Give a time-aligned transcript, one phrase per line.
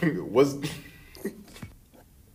[0.30, 0.56] what's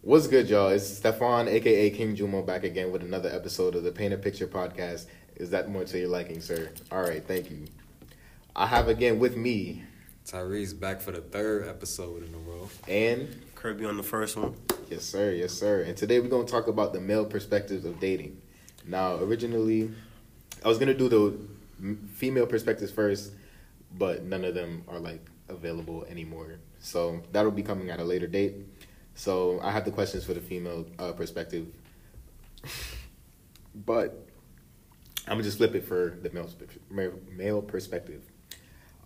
[0.02, 0.67] What's good, y'all?
[0.67, 4.45] It's Stefan, aka King Jumo, back again with another episode of the Paint a Picture
[4.45, 5.07] podcast.
[5.38, 6.70] Is that more to your liking, sir?
[6.91, 7.65] All right, thank you.
[8.55, 9.83] I have again with me
[10.28, 12.70] Tyrese back for the third episode in a row.
[12.88, 14.54] and Kirby on the first one.
[14.92, 15.82] yes, sir, yes, sir.
[15.82, 18.40] And today we're gonna talk about the male perspectives of dating.
[18.86, 19.90] Now, originally,
[20.63, 23.32] I was gonna do the female perspectives first,
[23.98, 26.59] but none of them are like available anymore.
[26.86, 28.58] So that'll be coming at a later date.
[29.16, 31.66] So I have the questions for the female uh, perspective,
[33.86, 34.28] but
[35.28, 36.30] I'm gonna just flip it for the
[36.92, 38.22] male male- perspective.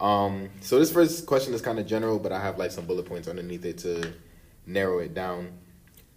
[0.02, 3.06] Um, so this first question is kind of general, but I have like some bullet
[3.06, 4.12] points underneath it to
[4.66, 5.54] narrow it down.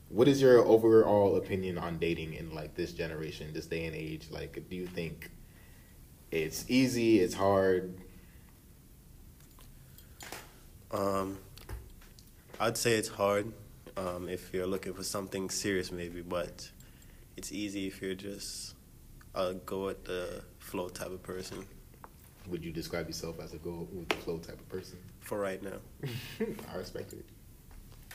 [0.09, 4.29] What is your overall opinion on dating in like this generation, this day and age?
[4.31, 5.31] Like, do you think
[6.33, 7.21] it's easy?
[7.21, 7.95] It's hard?
[10.91, 11.39] Um,
[12.63, 13.53] I'd say it's hard
[13.97, 16.71] um, if you're looking for something serious, maybe, but
[17.37, 18.77] it's easy if you're just
[19.35, 21.67] a go with the flow type of person
[22.47, 24.97] Would you describe yourself as a go with the flow type of person?
[25.19, 25.79] for right now.
[26.73, 27.25] I respect it.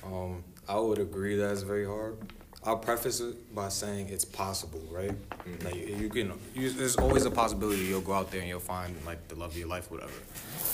[0.01, 2.17] Um, I would agree that it's very hard.
[2.63, 5.11] I'll preface it by saying it's possible, right?
[5.45, 5.63] Mhm.
[5.65, 8.95] Like you can, you, there's always a possibility you'll go out there and you'll find
[9.05, 10.17] like the love of your life, whatever.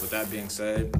[0.01, 0.93] With that being said,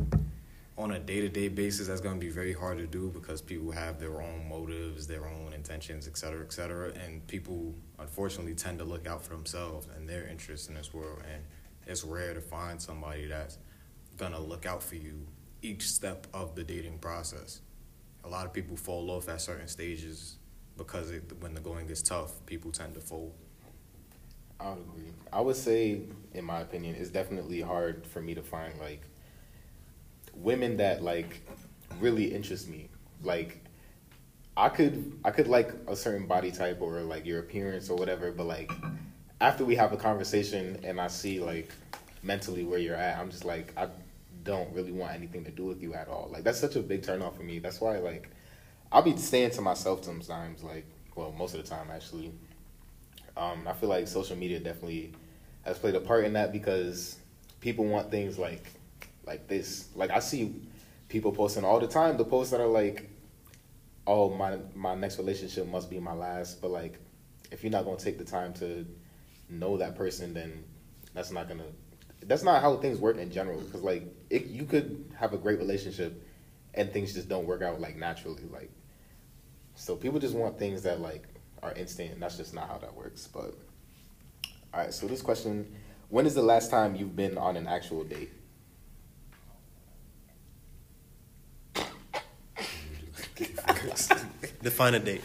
[0.77, 3.71] on a day to day basis, that's gonna be very hard to do because people
[3.71, 8.79] have their own motives, their own intentions, et cetera, et cetera, and people unfortunately tend
[8.79, 11.43] to look out for themselves and their interests in this world, and
[11.85, 13.57] it's rare to find somebody that's
[14.17, 15.27] gonna look out for you
[15.61, 17.61] each step of the dating process.
[18.23, 20.37] A lot of people fall off at certain stages
[20.77, 23.33] because it, when the going gets tough, people tend to fold.
[24.59, 25.11] I would agree.
[25.31, 26.01] I would say,
[26.33, 29.01] in my opinion, it's definitely hard for me to find like
[30.35, 31.41] women that like
[31.99, 32.89] really interest me.
[33.21, 33.63] Like,
[34.55, 38.31] I could I could like a certain body type or like your appearance or whatever,
[38.31, 38.71] but like
[39.41, 41.71] after we have a conversation and I see like
[42.21, 43.87] mentally where you're at, I'm just like I
[44.43, 46.29] don't really want anything to do with you at all.
[46.31, 47.59] Like that's such a big turn off for me.
[47.59, 48.29] That's why like
[48.91, 50.85] I'll be saying to myself sometimes, like,
[51.15, 52.31] well, most of the time actually.
[53.35, 55.13] Um, I feel like social media definitely
[55.63, 57.17] has played a part in that because
[57.59, 58.69] people want things like
[59.25, 59.89] like this.
[59.95, 60.61] Like I see
[61.09, 63.09] people posting all the time the posts that are like,
[64.07, 66.99] "Oh, my my next relationship must be my last," but like
[67.51, 68.85] if you're not gonna take the time to
[69.49, 70.63] know that person, then
[71.13, 71.65] that's not gonna.
[72.21, 73.59] That's not how things work in general.
[73.61, 76.21] Because like it, you could have a great relationship,
[76.73, 78.43] and things just don't work out like naturally.
[78.51, 78.71] Like
[79.75, 81.27] so, people just want things that like
[81.61, 83.27] are instant, and that's just not how that works.
[83.27, 83.53] But
[84.73, 85.75] all right, so this question:
[86.09, 88.31] When is the last time you've been on an actual date?
[94.61, 95.21] Define a date.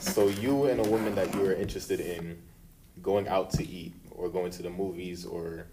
[0.00, 2.38] So you and a woman that you are interested in
[3.02, 5.66] going out to eat or going to the movies or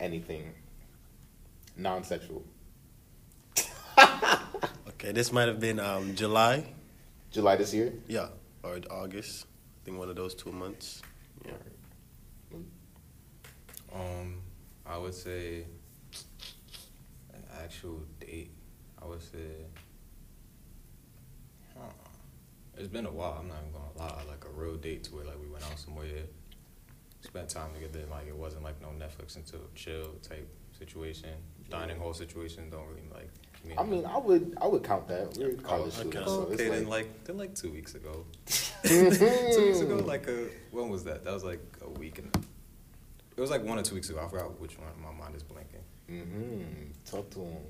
[0.00, 0.52] anything
[1.76, 2.44] non-sexual.
[5.02, 6.64] Okay, this might have been um, July,
[7.32, 7.92] July this year.
[8.06, 8.28] yeah,
[8.62, 9.46] or August.
[9.82, 11.02] I think one of those two months.
[11.44, 11.50] Yeah.
[13.92, 14.36] Um,
[14.86, 15.64] I would say
[17.34, 18.52] an actual date.
[19.02, 19.66] I would say.
[22.74, 22.80] Huh.
[22.80, 23.36] It's been a while.
[23.40, 24.22] I'm not even gonna lie.
[24.28, 26.06] Like a real date to where like we went out somewhere,
[27.20, 28.04] spent time together.
[28.10, 29.44] Like it wasn't like no Netflix and
[29.74, 31.30] chill type situation.
[31.70, 33.30] Dining hall situation don't really like.
[33.64, 35.36] Me I mean, I would I would count that.
[35.38, 36.08] We're college okay.
[36.10, 38.24] students, Oh, so okay, it's then like, like then like two weeks ago.
[38.82, 41.24] two weeks ago, like a when was that?
[41.24, 42.34] That was like a week and
[43.36, 44.20] it was like one or two weeks ago.
[44.24, 44.88] I forgot which one.
[45.02, 45.82] My mind is blanking.
[46.10, 46.90] mm-hmm.
[47.04, 47.62] Talk to him.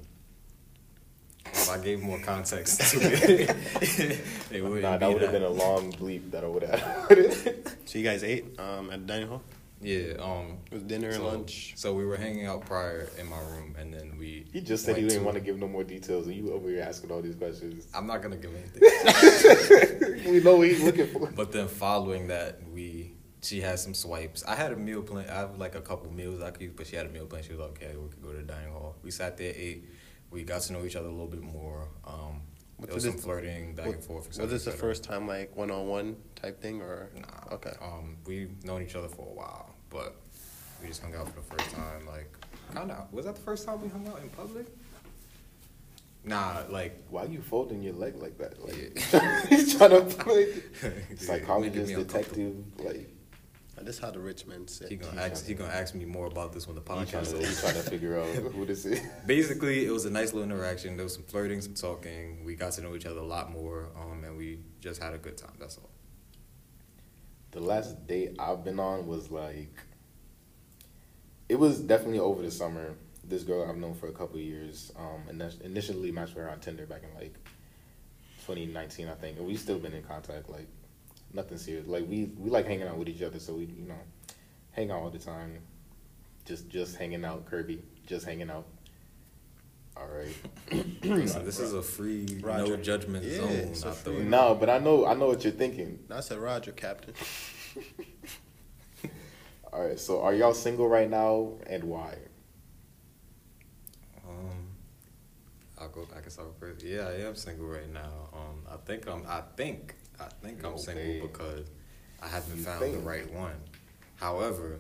[1.73, 5.49] If I gave more context to it, it wouldn't Nah, that would have been a
[5.49, 7.69] long bleep that I would have.
[7.87, 9.43] So you guys ate um, at the dining hall?
[9.83, 11.73] Yeah, um, It was dinner and so, lunch.
[11.77, 14.47] So we were hanging out prior in my room, and then we.
[14.53, 16.83] he just said he didn't want to give no more details, and you over here
[16.83, 17.89] asking all these questions.
[17.93, 20.25] I'm not gonna give anything.
[20.33, 21.27] we know what he's looking for.
[21.27, 24.45] But then following that, we she had some swipes.
[24.47, 25.29] I had a meal plan.
[25.29, 27.43] I have like a couple meals I could use, but she had a meal plan.
[27.43, 28.97] She was like, okay, we could go to the dining hall.
[29.03, 29.85] We sat there, ate.
[30.33, 31.89] We got to know each other a little bit more.
[32.07, 32.41] Um,
[32.79, 34.27] What there was was some flirting back Wa- and forth.
[34.39, 37.11] et Was this the first time like one on one type thing or?
[37.15, 37.55] Nah.
[37.57, 37.73] Okay.
[37.83, 40.17] Um, we've known each other for a while, but
[40.81, 42.07] we just hung out for the first time.
[42.07, 42.29] Like,
[42.75, 43.13] kind of.
[43.13, 44.67] Was that the first time we hung out in public?
[46.25, 47.03] Nah, like.
[47.11, 48.63] Why are you folding your leg like that?
[48.65, 48.77] Like
[49.13, 49.47] Yeah.
[49.51, 50.47] he's trying to play
[50.83, 52.55] Making psychologist, detective.
[52.79, 53.12] Like I
[53.85, 54.89] This how the rich men say.
[54.89, 55.47] He gonna ask.
[55.47, 57.61] He gonna ask me more about this when the You trying podcast to is you
[57.61, 59.01] trying to figure out who this is?
[59.27, 60.97] Basically, it was a nice little interaction.
[60.97, 62.45] There was some flirting, some talking.
[62.45, 65.19] We got to know each other a lot more, um, and we just had a
[65.19, 65.53] good time.
[65.59, 65.91] That's all.
[67.53, 69.75] The last date I've been on was like,
[71.49, 72.95] it was definitely over the summer.
[73.25, 74.91] This girl I've known for a couple of years.
[74.97, 77.35] Um, and initially matched with her on Tinder back in like
[78.47, 80.49] 2019, I think, and we've still been in contact.
[80.49, 80.67] Like,
[81.35, 81.87] nothing serious.
[81.87, 83.95] Like we we like hanging out with each other, so we you know,
[84.73, 85.59] hang out all the time.
[86.45, 87.83] Just just hanging out, Kirby.
[88.07, 88.65] Just hanging out.
[89.97, 90.35] All right.
[91.05, 93.51] Listen, this is a free, no judgment Yeah, zone.
[93.51, 95.99] it's Not free- No, but I know I know what you're thinking.
[96.11, 97.15] I said Roger, Captain.
[99.73, 99.99] All right.
[100.01, 102.17] So are y'all single right now, and why?
[104.27, 104.69] Um,
[105.79, 106.07] I'll go.
[106.17, 106.83] I can start first.
[106.85, 108.29] Yeah, I am single right now.
[108.33, 109.25] Um, I think I'm.
[109.29, 109.95] I think.
[110.21, 111.21] I think I'm single way.
[111.21, 111.69] because
[112.23, 112.95] I haven't You found think?
[112.95, 113.57] the right one.
[114.17, 114.79] However,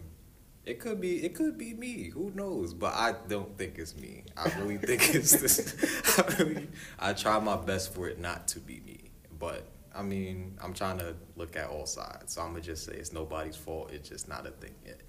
[0.64, 1.24] it could be.
[1.24, 2.10] It could be me.
[2.10, 2.72] Who knows?
[2.74, 4.24] But I don't think it's me.
[4.36, 6.18] I really think it's this.
[6.18, 6.68] I really.
[6.98, 9.10] I try my best for it not to be me.
[9.38, 12.34] But I mean, I'm trying to look at all sides.
[12.34, 13.90] So I'm gonna just say it's nobody's fault.
[13.92, 15.00] It's just not a thing yet.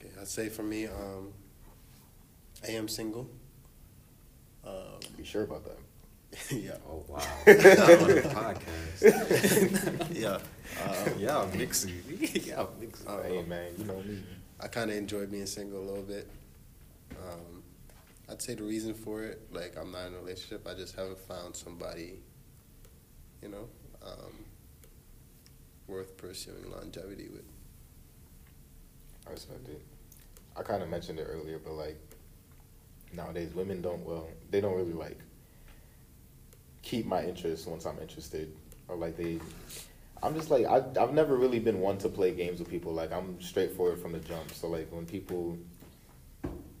[0.00, 1.32] Okay, I'd say for me, um,
[2.66, 3.28] I am single.
[4.64, 5.78] Um, You sure about that?
[6.50, 7.16] yeah, Oh wow!
[7.46, 7.54] On
[8.08, 10.10] the podcast.
[10.14, 10.38] yeah.
[10.84, 11.92] Um, Yeah, mixy.
[12.46, 13.06] yeah, mixy.
[13.06, 14.22] Uh, hey man, you know me.
[14.60, 16.28] I kind of enjoy being single a little bit.
[17.12, 17.62] Um,
[18.28, 20.66] I'd say the reason for it, like I'm not in a relationship.
[20.68, 22.14] I just haven't found somebody,
[23.42, 23.68] you know,
[24.04, 24.32] um,
[25.86, 27.44] worth pursuing longevity with.
[29.26, 29.80] I respect it.
[30.56, 31.98] I kind of mentioned it earlier, but like
[33.12, 35.18] nowadays, women don't well, they don't really like
[36.86, 38.52] keep my interest once I'm interested,
[38.88, 39.40] or like they.
[40.22, 42.92] I'm just like I I've never really been one to play games with people.
[42.92, 44.52] Like I'm straightforward from the jump.
[44.52, 45.58] So like when people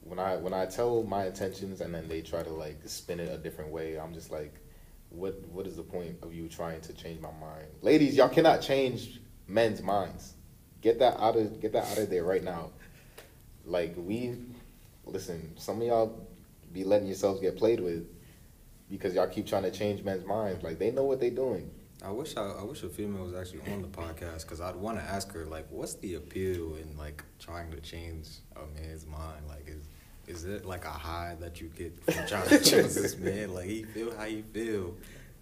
[0.04, 3.28] when I when I tell my intentions and then they try to like spin it
[3.28, 4.54] a different way, I'm just like,
[5.10, 8.16] what what is the point of you trying to change my mind, ladies?
[8.16, 10.34] Y'all cannot change men's minds.
[10.80, 12.70] Get that out of get that out of there right now.
[13.64, 14.36] Like we,
[15.04, 15.52] listen.
[15.56, 16.28] Some of y'all
[16.72, 18.06] be letting yourselves get played with
[18.90, 20.62] because y'all keep trying to change men's minds.
[20.62, 21.70] Like they know what they're doing.
[22.04, 24.98] I wish I, I wish a female was actually on the podcast because I'd want
[24.98, 29.48] to ask her like, what's the appeal in like trying to change a man's mind?
[29.48, 29.88] Like, is
[30.26, 33.54] is it like a high that you get from trying to change this man?
[33.54, 34.94] Like, he feel how you feel,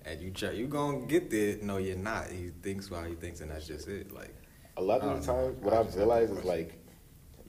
[0.04, 1.56] and you try, you gonna get there.
[1.60, 2.28] No, you're not.
[2.28, 4.12] He thinks how he thinks, and that's just it.
[4.14, 4.34] Like,
[4.76, 5.38] A lot of the know.
[5.50, 6.78] times, what I I've realized is like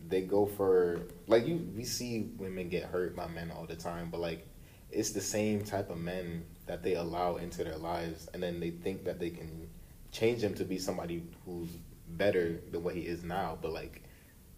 [0.07, 1.67] they go for like you.
[1.75, 4.47] We see women get hurt by men all the time, but like
[4.95, 8.71] it's the same type of men that they allow into their lives, and then they
[8.71, 9.67] think that they can
[10.11, 11.69] change him to be somebody who's
[12.09, 13.57] better than what he is now.
[13.61, 14.03] But like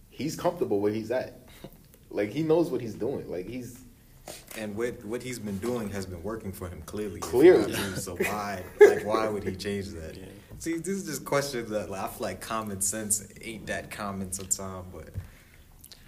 [0.09, 1.47] he's comfortable where he's at.
[2.09, 3.29] Like he knows what he's doing.
[3.29, 3.81] Like he's
[4.57, 7.19] and what what he's been doing has been working for him clearly.
[7.19, 7.73] Clearly.
[7.73, 7.97] ask me.
[7.97, 10.15] So why like why would he change that?
[10.15, 10.23] Yeah.
[10.57, 14.31] See, this is just questions that like, I feel like common sense ain't that common
[14.31, 15.09] sometimes, but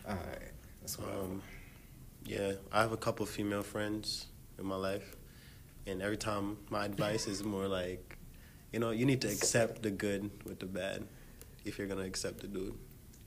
[0.08, 0.52] all right,
[0.82, 1.42] that's what Um,
[2.30, 4.28] yeah, I have a couple female friends
[4.60, 5.16] in my life,
[5.88, 8.18] and every time my advice is more like,
[8.72, 11.08] you know, you need to accept the good with the bad
[11.66, 12.62] if you're gonna accept the dude.
[12.64, 12.76] You know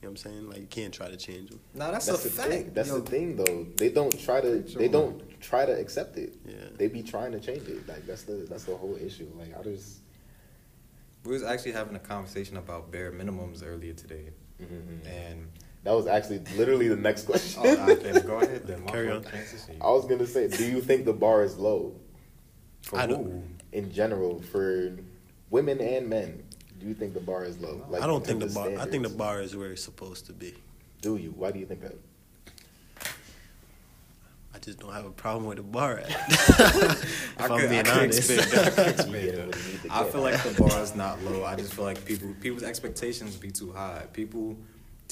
[0.01, 0.49] what I'm saying?
[0.49, 1.59] Like you can't try to change him.
[1.75, 2.49] No, that's, that's a the fact.
[2.51, 2.71] thing.
[2.73, 3.67] That's Yo, the thing, though.
[3.77, 4.61] They don't try to.
[4.61, 6.37] They don't try to accept it.
[6.47, 6.55] Yeah.
[6.77, 7.89] They be trying to change it.
[7.89, 9.29] Like that's the that's the whole issue.
[9.37, 9.99] Like I just.
[11.25, 15.07] We was actually having a conversation about bare minimums earlier today, mhm.
[15.07, 15.49] and
[15.85, 17.63] That was actually literally the next question.
[17.65, 18.67] oh, I, then go ahead.
[18.67, 19.23] Then Carry on.
[19.25, 19.77] Transition.
[19.81, 21.95] I was gonna say, do you think the bar is low
[22.83, 23.15] For I who?
[23.15, 24.97] don't- in general for
[25.51, 26.43] women and men?
[26.79, 27.81] Do you think the bar is low?
[28.01, 28.87] I don't think the terms of bar.
[28.87, 30.55] I think the bar is where it's supposed to be.
[31.01, 31.31] Do you?
[31.31, 31.95] Why do you think that?
[34.55, 36.11] I just don't have a problem with the bar at.
[36.11, 38.31] I if I'm could, I being could honest.
[38.31, 38.79] expect.
[38.79, 39.47] I expect get that.
[39.47, 41.45] what you need to I feel like the bar is not low.
[41.45, 44.05] I just feel like people people's expectations be too high.
[44.13, 44.57] People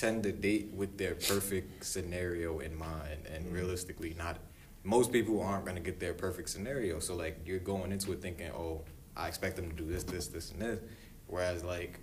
[0.00, 3.54] tend to date with their perfect scenario in mind, and Mm-hmm.
[3.54, 4.38] realistically, not
[4.82, 7.00] most people aren't gonna get their perfect scenario.
[7.00, 8.80] So like you're going into it thinking, oh,
[9.14, 10.80] I expect them to do this, this, this, and this.
[11.26, 11.98] Whereas like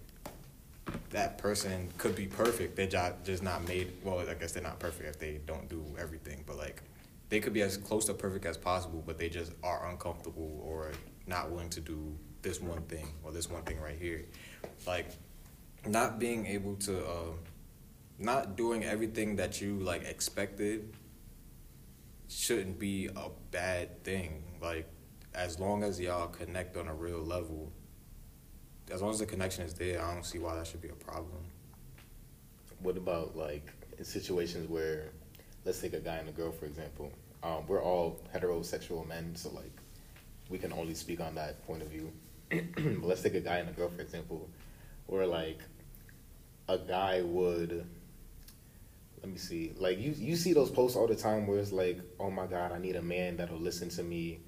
[1.10, 2.76] that person could be perfect.
[2.76, 3.94] They're ju- just not made.
[4.04, 6.44] Well, I guess they're not perfect if they don't do everything.
[6.46, 6.84] But like,
[7.30, 10.92] they could be as close to perfect as possible, but they just are uncomfortable or
[11.26, 14.24] not willing to do this one thing or this one thing right here.
[14.86, 15.08] Like,
[15.86, 17.34] not being able to, uh,
[18.20, 20.94] not doing everything that you like expected
[22.28, 24.44] shouldn't be a bad thing.
[24.62, 24.88] Like,
[25.34, 27.72] as long as y'all connect on a real level,
[28.92, 30.94] as long as the connection is there, I don't see why that should be a
[30.94, 31.44] problem.
[32.80, 35.12] What about like in situations where,
[35.66, 37.12] let's take a guy and a girl for example.
[37.44, 39.72] Um, we're all heterosexual men, so like
[40.50, 42.12] we can only speak on that point of view.
[43.02, 44.50] let's take a guy and a girl for example,
[45.06, 45.60] where like
[46.68, 47.86] a guy would.
[49.22, 49.74] Let me see.
[49.78, 52.72] Like you, you see those posts all the time where it's like, "Oh my God,
[52.72, 54.40] I need a man that'll listen to me,"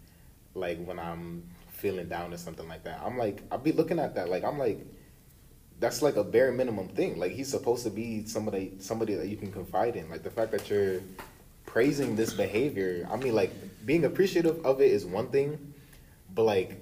[0.54, 1.44] like when I'm
[1.80, 3.02] feeling down or something like that.
[3.04, 4.30] I'm like, I'll be looking at that.
[4.30, 4.86] Like I'm like,
[5.80, 7.18] that's like a bare minimum thing.
[7.18, 10.10] Like he's supposed to be somebody somebody that you can confide in.
[10.10, 11.02] Like the fact that you're
[11.66, 13.52] praising this behavior, I mean like
[13.86, 15.74] being appreciative of it is one thing,
[16.34, 16.78] but like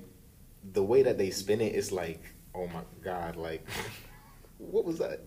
[0.73, 2.21] the way that they spin it is like,
[2.55, 3.65] oh my god, like
[4.57, 5.21] what was that?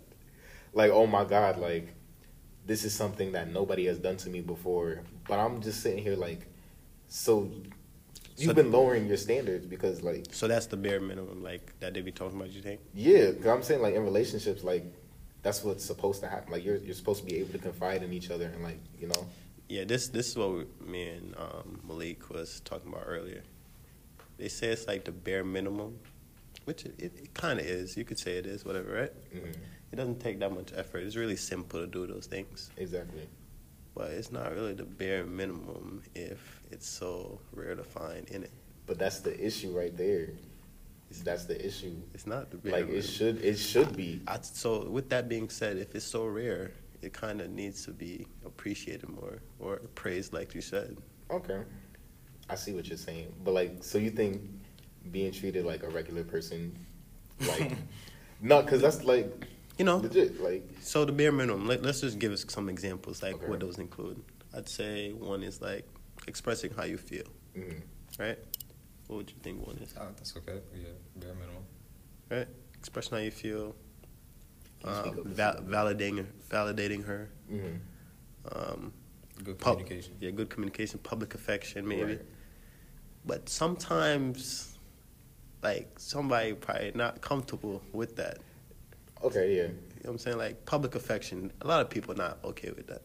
[0.74, 1.94] Like oh my god, like
[2.70, 5.00] this is something that nobody has done to me before.
[5.26, 6.42] But I'm just sitting here like
[7.08, 7.50] so
[8.36, 11.94] you've So- been lowering your standards because like So that's the bare minimum, like that
[11.94, 12.52] they be talking about.
[12.52, 12.80] You think?
[12.94, 14.84] yeah, 'cause I'm saying like in relationships, like
[15.42, 16.52] that's what's supposed to happen.
[16.52, 19.08] Like you're you're supposed to be able to confide in each other and like you
[19.08, 19.26] know.
[19.68, 23.42] Yeah, this this is what we, me and um, Malik was talking about earlier.
[24.38, 25.98] They say it's like the bare minimum,
[26.66, 27.96] which it, it, it kind of is.
[27.96, 29.12] You could say it is, whatever, right?
[29.34, 29.54] mhm,
[29.92, 30.98] It doesn't take that much effort.
[31.02, 33.28] It's really simple to do those things, Exactly.
[33.94, 38.52] but it's not really the bare minimum if it's so rare to find in it.
[38.86, 40.30] But that's the issue right there.
[41.10, 41.96] Is that's the issue.
[42.14, 43.00] It's not the bare Like minimum.
[43.00, 44.22] it should it should be.
[44.28, 46.70] I, so with that being said, if it's so rare,
[47.02, 50.96] it kind of needs to be appreciated more or praised, like you said.
[51.30, 51.62] Okay.
[52.48, 53.32] I see what you're saying.
[53.42, 54.40] But like so you think
[55.10, 56.76] being treated like a regular person
[57.48, 57.72] like
[58.40, 59.46] no, cuz that's like
[59.78, 61.66] You know, legit like So the bare minimum.
[61.66, 63.46] Let, let's just give us some examples, like Okay.
[63.46, 64.20] what those include.
[64.54, 65.86] I'd say one is like
[66.26, 67.24] expressing how you feel,
[67.56, 67.80] mhm.
[68.18, 68.38] right?
[69.06, 69.94] What would you think one is?
[69.98, 70.60] Oh, that's okay.
[70.74, 71.64] Yeah, bare minimum.
[72.30, 72.48] Right?
[72.78, 73.74] Expressing how you feel,
[74.82, 75.26] Can um, up?
[75.26, 77.78] va- validating validating her, Mhm.
[78.52, 78.92] um,
[79.42, 80.14] Good pub- communication.
[80.20, 82.02] yeah, good communication, public affection, maybe.
[82.16, 82.26] Right.
[83.24, 84.76] But sometimes,
[85.62, 88.38] like somebody probably not comfortable with that.
[89.22, 89.62] Okay, yeah.
[89.62, 90.38] You know what I'm saying?
[90.38, 93.02] Like public affection, a lot of people not okay with that.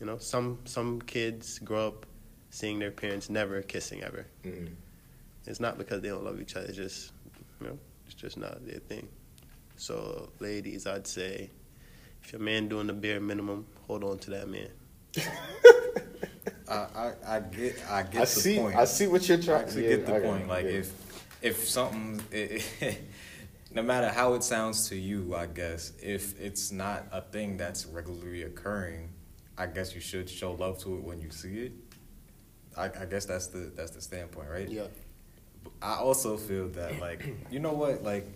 [0.00, 2.06] You know, some some kids grow up
[2.50, 4.26] seeing their parents never kissing ever.
[4.44, 4.70] Mhm.
[5.46, 6.66] It's not because they don't love each other.
[6.66, 7.12] It's just,
[7.60, 9.08] you know, it's just not their thing.
[9.76, 11.50] So, ladies, I'd say,
[12.22, 14.68] if your man doing the bare minimum, hold on to that man.
[16.68, 18.76] I, I, I get I get I the see point.
[18.76, 20.48] I see what you're trying actually yeah, get the I point.
[20.48, 20.70] Like yeah.
[20.72, 20.92] if
[21.40, 22.20] if something,
[23.70, 27.86] no matter how it sounds to you, I guess if it's not a thing that's
[27.86, 29.10] regularly occurring,
[29.56, 31.72] I guess you should show love to it when you see it.
[32.76, 34.68] I, I guess that's the that's the standpoint, right?
[34.68, 34.86] Yeah.
[35.82, 38.26] I also feel that like you know what like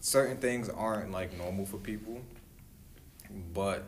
[0.00, 2.20] certain things aren't like normal for people,
[3.52, 3.84] but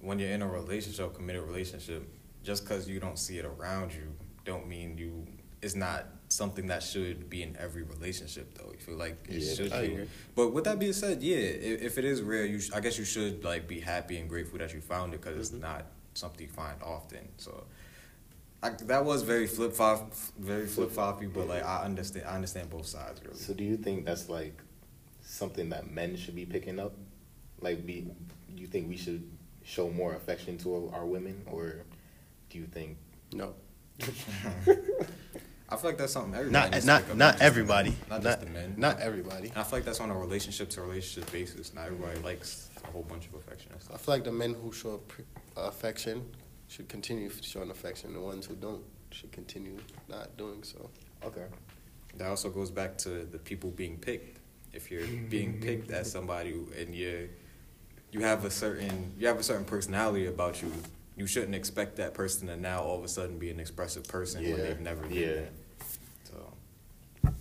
[0.00, 2.06] when you're in a relationship, committed relationship,
[2.42, 4.12] just because you don't see it around you,
[4.44, 5.26] don't mean you
[5.62, 8.72] it's not something that should be in every relationship though.
[8.72, 9.92] You feel like it Yeah, should I be.
[9.92, 10.08] agree.
[10.34, 12.98] But with that being said, yeah, if, if it is rare, you sh- I guess
[12.98, 15.62] you should like be happy and grateful that you found it because it's mm-hmm.
[15.62, 17.28] not something you find often.
[17.36, 17.64] So.
[18.64, 22.70] I, that was very flip flop, very flip floppy, but like I understand, I understand
[22.70, 23.36] both sides really.
[23.36, 24.56] So do you think that's like
[25.22, 26.92] something that men should be picking up?
[27.60, 28.06] Like, be
[28.48, 29.28] you think we should
[29.64, 31.84] show more affection to our women, or
[32.50, 32.98] do you think?
[33.32, 33.54] No,
[35.72, 37.44] I feel like that's something everybody not needs to not pick up, not just the
[37.46, 37.98] everybody, men.
[38.10, 38.74] not, not just the men.
[38.76, 39.48] not everybody.
[39.48, 41.72] And I feel like that's on a relationship to relationship basis.
[41.72, 44.70] Not everybody likes a whole bunch of affection and I feel like the men who
[44.72, 45.00] show
[45.56, 46.26] affection
[46.68, 48.12] should continue showing affection.
[48.12, 50.90] The ones who don't should continue not doing so.
[51.24, 51.44] Okay.
[52.16, 54.40] That also goes back to the people being picked.
[54.74, 57.30] If you're being picked as somebody and you
[58.10, 60.70] you have a certain you have a certain personality about you,
[61.16, 64.42] you shouldn't expect that person to now all of a sudden be an expressive person
[64.42, 65.12] when they've never been.
[65.12, 65.34] Yeah.
[65.34, 65.61] So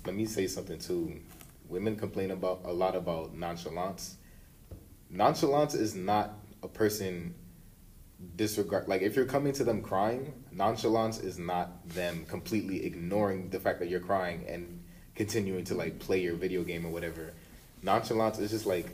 [0.06, 1.20] Let me say something too.
[1.68, 4.18] Women complain about a lot about nonchalance.
[5.10, 7.36] Nonchalance is not a person
[8.36, 13.60] disregard like if you're coming to them crying, nonchalance is not them completely ignoring the
[13.60, 14.84] fact that you're crying and
[15.16, 17.34] continuing to like play your video game or whatever.
[17.82, 18.88] Nonchalance is just like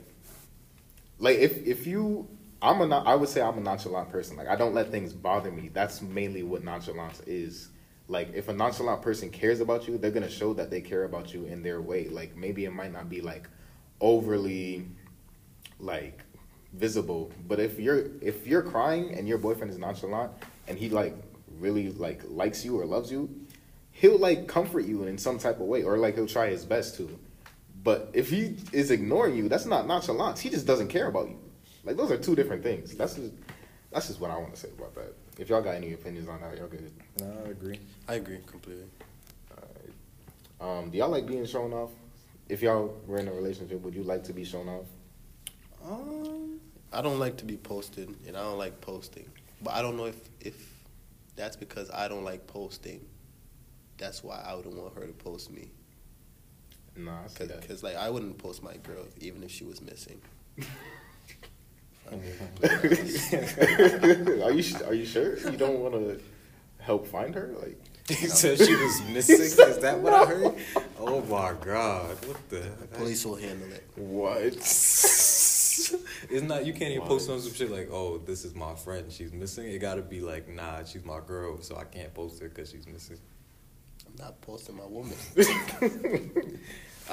[1.18, 2.28] like if if you
[2.60, 4.36] I'm a I would say I'm a nonchalant person.
[4.36, 5.70] Like I don't let things bother me.
[5.72, 7.68] That's mainly what nonchalance is.
[8.08, 11.34] Like if a nonchalant person cares about you, they're gonna show that they care about
[11.34, 12.08] you in their way.
[12.08, 13.48] Like maybe it might not be like
[14.00, 14.86] overly
[15.78, 16.22] like
[16.72, 20.32] visible, but if you're if you're crying and your boyfriend is nonchalant
[20.66, 21.14] and he like
[21.58, 23.28] really like likes you or loves you,
[23.92, 26.96] he'll like comfort you in some type of way or like he'll try his best
[26.96, 27.18] to.
[27.84, 30.40] But if he is ignoring you, that's not nonchalance.
[30.40, 31.38] He just doesn't care about you.
[31.84, 32.94] Like those are two different things.
[32.96, 33.32] That's just
[33.92, 35.14] that's just what I want to say about that.
[35.38, 36.90] If y'all got any opinions on that, y'all good.
[37.20, 37.78] No, I agree.
[38.08, 38.86] I agree completely.
[40.60, 41.90] Um, do y'all like being shown off?
[42.48, 44.86] If y'all were in a relationship, would you like to be shown off?
[45.86, 46.58] Um,
[46.92, 49.28] I don't like to be posted, and I don't like posting.
[49.62, 50.56] But I don't know if if
[51.36, 53.06] that's because I don't like posting.
[53.98, 55.70] That's why I wouldn't want her to post me.
[56.96, 57.60] No, I see that.
[57.60, 60.20] Because like I wouldn't post my girl even if she was missing.
[64.44, 66.20] are you are you sure you don't want to
[66.78, 67.54] help find her?
[67.60, 69.40] Like He said she was missing.
[69.40, 70.54] Is that what I heard?
[70.98, 72.16] Oh my god!
[72.26, 72.62] What the?
[72.94, 73.84] Police will handle it.
[73.96, 74.54] what?
[76.28, 76.66] It's not.
[76.66, 79.10] You can't even post on some shit like, "Oh, this is my friend.
[79.12, 82.40] She's missing." It got to be like, "Nah, she's my girl, so I can't post
[82.42, 83.16] her because she's missing."
[84.06, 85.14] I'm not posting my woman.
[85.36, 85.44] Wait, so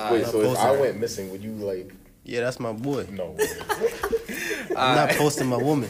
[0.01, 0.79] not if I posting.
[0.81, 1.93] went missing, would you like?
[2.25, 3.05] Yeah, that's my boy.
[3.11, 3.37] No.
[4.75, 5.89] I'm not posting my woman.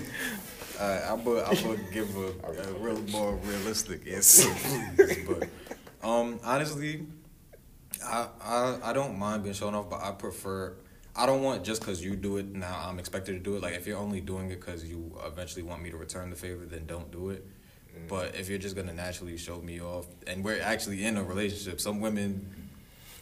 [0.80, 4.50] Alright, I'm gonna I'm gonna give a, a real more realistic answer.
[5.28, 5.48] But
[6.08, 7.08] um, honestly,
[8.04, 10.76] I, I I don't mind being shown off, but I prefer.
[11.16, 12.84] I don't want just because you do it now.
[12.86, 13.62] I'm expected to do it.
[13.62, 16.66] Like if you're only doing it because you eventually want me to return the favor,
[16.66, 17.46] then don't do it.
[18.10, 21.80] But if you're just gonna naturally show me off, and we're actually in a relationship,
[21.80, 22.65] some women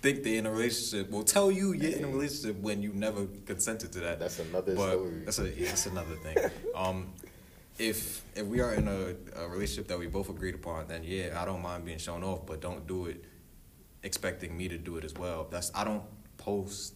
[0.04, 3.26] think they're in a relationship will tell you you're in a relationship when you never
[3.46, 4.20] consented to that.
[4.20, 5.22] That's another but story.
[5.24, 6.38] That's a yeah, that's another thing.
[6.76, 7.14] Um,
[7.80, 11.42] if if we are in a, a relationship that we both agreed upon, then yeah,
[11.42, 13.24] I don't mind being shown off, but don't do it
[14.04, 15.48] expecting me to do it as well.
[15.50, 16.04] That's I don't
[16.38, 16.96] post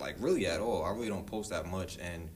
[0.00, 0.84] like really at all.
[0.84, 2.30] I really don't post that much, and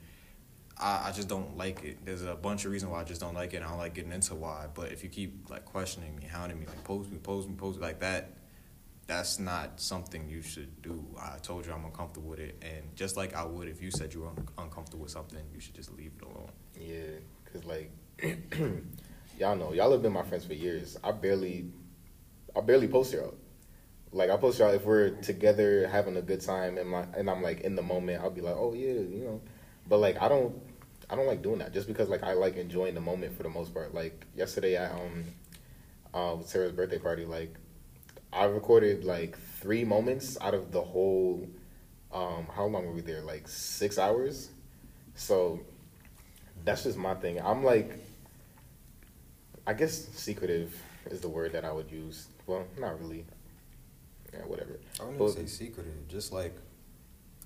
[0.77, 2.05] I, I just don't like it.
[2.05, 3.57] There's a bunch of reasons why I just don't like it.
[3.57, 4.67] and I don't like getting into why.
[4.73, 7.79] But if you keep like questioning me, hounding me, like post me, post me, post
[7.79, 8.33] me like that,
[9.07, 11.05] that's not something you should do.
[11.19, 14.13] I told you I'm uncomfortable with it, and just like I would if you said
[14.13, 16.51] you were un- uncomfortable with something, you should just leave it alone.
[16.79, 17.19] Yeah,
[17.51, 17.91] cause like
[19.39, 20.97] y'all know, y'all have been my friends for years.
[21.03, 21.65] I barely,
[22.55, 23.35] I barely post y'all.
[24.13, 27.41] Like I post y'all if we're together having a good time and my and I'm
[27.41, 28.21] like in the moment.
[28.21, 29.41] I'll be like, oh yeah, you know.
[29.89, 30.55] But like I don't,
[31.09, 33.49] I don't like doing that just because like I like enjoying the moment for the
[33.49, 33.93] most part.
[33.93, 35.25] Like yesterday at um,
[36.13, 37.55] uh, Sarah's birthday party, like
[38.33, 41.47] I recorded like three moments out of the whole.
[42.11, 43.21] Um, how long were we there?
[43.21, 44.49] Like six hours.
[45.15, 45.59] So
[46.65, 47.39] that's just my thing.
[47.41, 47.97] I'm like,
[49.65, 50.75] I guess secretive
[51.09, 52.27] is the word that I would use.
[52.47, 53.25] Well, not really.
[54.33, 54.79] Yeah, whatever.
[54.99, 56.07] I wouldn't But- even say secretive.
[56.07, 56.55] Just like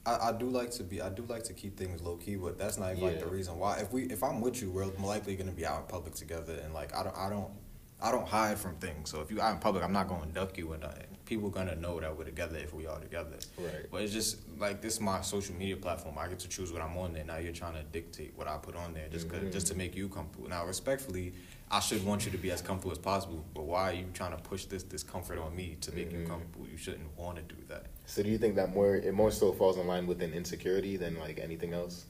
[0.06, 1.02] I, I do like to be.
[1.02, 3.60] I do like to keep things low key, but that's not even like the reason
[3.60, 3.80] why.
[3.80, 6.74] If we if I'm with you, we're likely gonna be out in public together, and
[6.74, 7.52] like I don't I don't
[8.00, 9.10] I don't hide from things.
[9.10, 10.90] So if you out in public, I'm not gonna duck you, and uh,
[11.26, 13.38] people gonna know that we're together if we are together.
[13.58, 13.90] Right.
[13.92, 16.16] But it's just like this is my social media platform.
[16.18, 17.24] I get to choose what I'm on there.
[17.24, 19.52] Now you're trying to dictate what I put on there just Mhm.
[19.52, 20.48] just to make you comfortable.
[20.48, 21.34] Now respectfully,
[21.72, 23.44] I should want you to be as comfortable as possible.
[23.56, 26.28] But why are you trying to push this discomfort on me to make you Mhm.
[26.28, 26.68] comfortable?
[26.68, 27.88] You shouldn't want to do that.
[28.06, 30.98] So do you think that more it more so falls in line with an insecurity
[30.98, 32.06] than like anything else?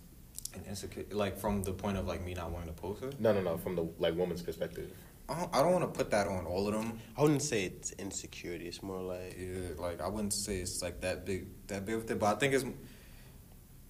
[0.53, 3.11] And insecure, like from the point of like me not wanting to post her.
[3.19, 3.57] No, no, no.
[3.57, 4.91] From the like woman's perspective.
[5.29, 6.99] I don't, don't want to put that on all of them.
[7.17, 8.65] I wouldn't say it's insecurity.
[8.67, 12.09] It's more like Yeah, like I wouldn't say it's like that big, that big of
[12.09, 12.65] it, but I think it's.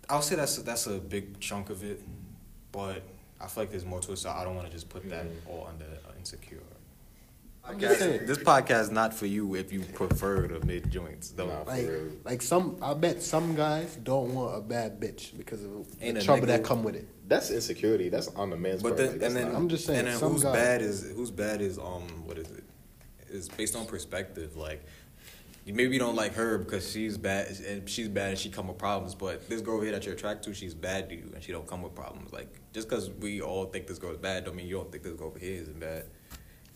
[0.10, 2.02] I'll say that's a, that's a big chunk of it,
[2.71, 3.04] but
[3.41, 5.26] I feel like there's more to it, so I don't want to just put that
[5.26, 5.50] Mhm.
[5.50, 6.63] all under uh, insecure.
[7.65, 8.26] I'm just saying.
[8.26, 11.32] This podcast is not for you if you prefer the mid joints.
[11.32, 11.47] Though.
[11.47, 11.63] Nah.
[11.63, 11.89] Like,
[12.23, 16.23] like some, I bet some guys don't want a bad bitch because of Ain't the
[16.23, 17.08] trouble nigga- that come with it.
[17.28, 18.10] That's insecurity.
[18.10, 18.98] That's on the man's But part.
[18.98, 21.32] then, Like, and then not- I'm just saying, And then who's guys- bad is who's
[21.32, 22.63] bad is um what is it?
[23.30, 24.56] Is based on perspective.
[24.56, 24.84] Like
[25.66, 28.68] you maybe you don't like her because she's bad and she's bad and she come
[28.70, 29.13] with problems.
[29.16, 31.68] But this girl here that you're attracted to, she's bad to you and she don't
[31.68, 32.32] come with problems.
[32.32, 35.04] Like just because we all think this girl is bad, don't mean you don't think
[35.04, 36.06] this girl over here isn't bad.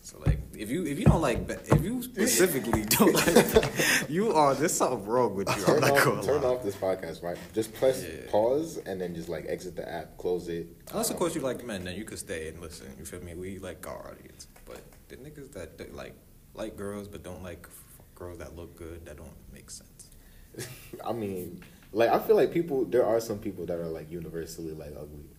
[0.04, 4.52] So like if you if you don't like if you specifically don't like you are
[4.54, 5.54] there's something wrong with you.
[5.54, 7.38] I'm turn not off, turn off this podcast, right?
[7.54, 8.28] Just press Yeah.
[8.28, 10.66] pause and then just like exit the app, close it.
[10.90, 12.88] Unless of Um, course you like men, then you could stay and listen.
[12.98, 13.34] You feel me?
[13.36, 16.14] We like our audience, but the niggas that, that like
[16.54, 17.68] like girls but don't like
[18.16, 20.10] girls that look good that don't make sense.
[21.04, 21.62] I mean,
[21.92, 22.84] like I feel like people.
[22.84, 25.30] There are some people that are like universally like ugly.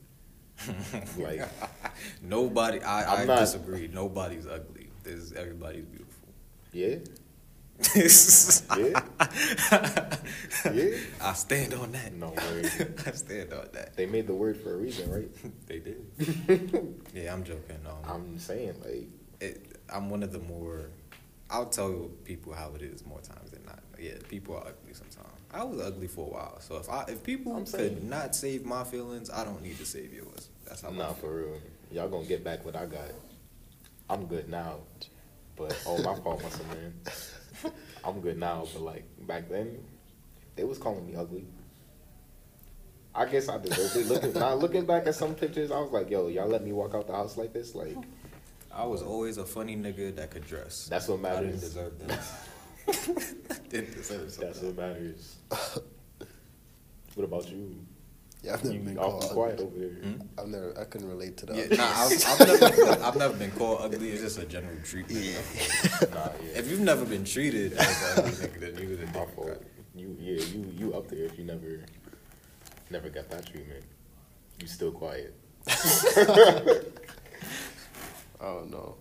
[1.18, 1.48] Like
[2.22, 3.88] Nobody, I, I not- disagree.
[3.92, 4.90] Nobody's ugly.
[5.04, 6.10] There's everybody's beautiful.
[6.74, 6.96] yeah,
[8.78, 9.02] yeah,
[10.72, 10.98] yeah.
[11.22, 12.14] I stand on that.
[12.14, 12.64] No way.
[13.06, 13.96] I stand on that.
[13.96, 15.30] They made the word for a reason, right?
[15.68, 16.96] They did.
[17.14, 17.80] yeah, I'm joking.
[17.86, 19.08] Um, I'm saying like
[19.42, 20.90] it, I'm one of the more
[21.50, 23.80] I'll tell people how it is more times than not.
[24.00, 24.74] Yeah, people are.
[25.54, 28.36] I was ugly for a while, so if I if people I'm could saying- not
[28.36, 30.50] save my feelings, I don't need to save yours.
[30.66, 31.30] That's how I Nah, feel.
[31.30, 31.58] for real.
[31.92, 33.12] Y'all gonna get back what I got.
[34.10, 34.78] I'm good now,
[35.56, 37.72] but oh my fault, must have been.
[38.04, 39.78] I'm good now, but like back then,
[40.56, 41.46] they was calling me ugly.
[43.16, 44.08] I guess I deserved it.
[44.08, 46.96] Looking, now looking back at some pictures, I was like, "Yo, y'all let me walk
[46.96, 47.76] out the house like this?
[47.76, 47.96] Like,
[48.72, 50.88] I was always a funny nigga that could dress.
[50.88, 51.62] That's what I didn't matters.
[51.62, 52.20] deserve that.
[53.70, 55.36] didn't deserve that's what matters."
[57.16, 57.86] what about you?
[58.42, 59.66] Yeah, I've never You been called quiet ugly.
[59.66, 59.90] over there.
[60.12, 60.22] Hmm?
[60.38, 60.74] I've never.
[60.80, 61.56] I couldn't relate to that.
[61.56, 64.10] Yeah, nah, I've, I've, never, I've never been called ugly.
[64.10, 65.20] It's just a general treatment.
[66.14, 66.60] Nah, yeah.
[66.60, 69.64] If you've never been treated as ugly nigga, then you was a different fault.
[69.96, 71.86] You yeah, you you up there if you never
[72.90, 73.86] never got that treatment.
[74.60, 75.34] You still quiet.
[75.68, 76.82] I
[78.42, 78.96] don't know.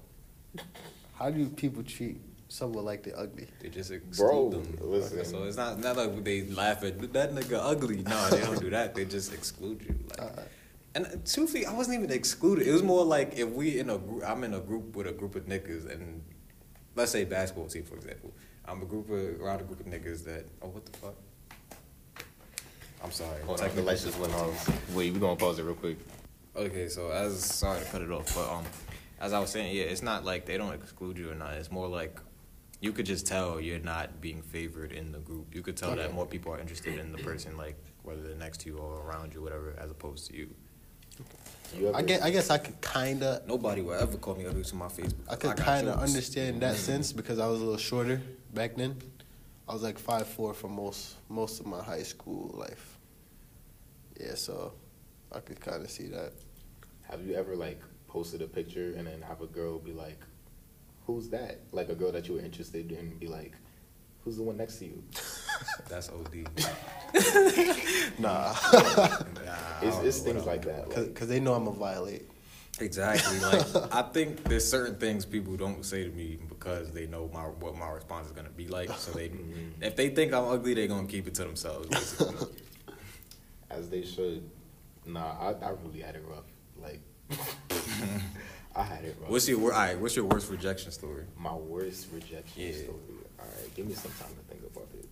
[1.15, 2.21] How do people treat
[2.53, 3.49] someone like they're ugly?
[3.61, 4.79] They just exclude Bro, them.
[4.81, 5.25] listen.
[5.25, 8.03] So it's not not like they laugh at that nigga ugly.
[8.03, 8.95] No, they don't do that.
[8.95, 9.95] They just exclude you.
[10.11, 10.43] Like, Uh,
[10.95, 12.67] and uh, truthfully, I wasn't even excluded.
[12.67, 15.13] It was more like if we in a group, I'm in a group with a
[15.13, 16.23] group of niggas, and
[16.95, 18.33] let's say basketball team for example.
[18.65, 20.45] I'm a group of around a group of niggas that.
[20.61, 21.15] Oh, what the fuck?
[23.03, 23.41] I'm sorry.
[23.43, 24.95] Hold on, the Technical lights just went off.
[24.95, 25.99] Wait, we gonna pause it real quick.
[26.55, 28.65] Okay, so as sorry to cut it off, but um,
[29.21, 31.55] as I was saying, yeah, it's not like they don't exclude you or not.
[31.55, 32.21] It's more like
[32.83, 35.55] you could just tell you're not being favored in the group.
[35.55, 38.59] You could tell that more people are interested in the person, like whether they're next
[38.63, 40.49] to you or around you, whatever, as opposed to you.
[41.79, 42.23] You ever, I guess.
[42.23, 43.47] I guess I could kind of.
[43.47, 45.15] Nobody will ever call me ugly to my face.
[45.31, 48.21] I could kind of understand that sense because I was a little shorter
[48.53, 48.97] back then.
[49.69, 52.99] I was like five four for most most of my high school life.
[54.21, 54.73] Yeah, so
[55.31, 56.33] I could kind of see that.
[57.09, 60.21] have you ever like posted a picture and then have a girl be like,
[61.07, 63.53] "Who's that?" Like a girl that you were interested in, be like,
[64.25, 65.03] "Who's the one next to you?"
[65.89, 66.47] That's OD.
[68.19, 68.55] Nah, Nah,
[69.83, 70.91] It's, it's things like that.
[70.91, 72.29] cause, Like, 'cause they know I'm a violate.
[72.81, 73.39] Exactly.
[73.41, 77.43] Like I think there's certain things people don't say to me because they know my
[77.45, 78.91] what my response is gonna be like.
[78.99, 79.73] So they, Mhm.
[79.83, 81.87] if they think I'm ugly, they're gonna keep it to themselves.
[81.89, 82.49] Basically.
[83.71, 84.49] as they should.
[85.07, 86.45] Nah, I, I really had it rough.
[86.81, 87.01] Like,
[88.75, 89.31] I had it rough.
[89.31, 91.25] what's your all right, What's your worst rejection story?
[91.39, 92.73] my worst rejection Yeah.
[92.73, 92.99] story?
[93.39, 95.09] All right, give me some time to think about it.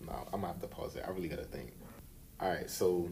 [0.00, 1.04] No, I'm gonna have to pause it.
[1.06, 1.72] I really gotta think.
[2.40, 3.08] All right, so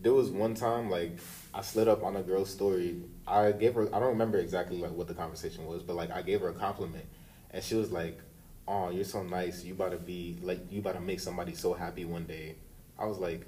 [0.00, 1.18] there was one time like
[1.52, 3.02] I slid up on a girl's story.
[3.26, 3.88] I gave her.
[3.94, 6.54] I don't remember exactly like what the conversation was, but like I gave her a
[6.54, 7.04] compliment,
[7.50, 8.20] and she was like,
[8.68, 9.64] "Oh, you're so nice.
[9.64, 12.56] You about to be like you about to make somebody so happy one day."
[12.98, 13.44] I was like,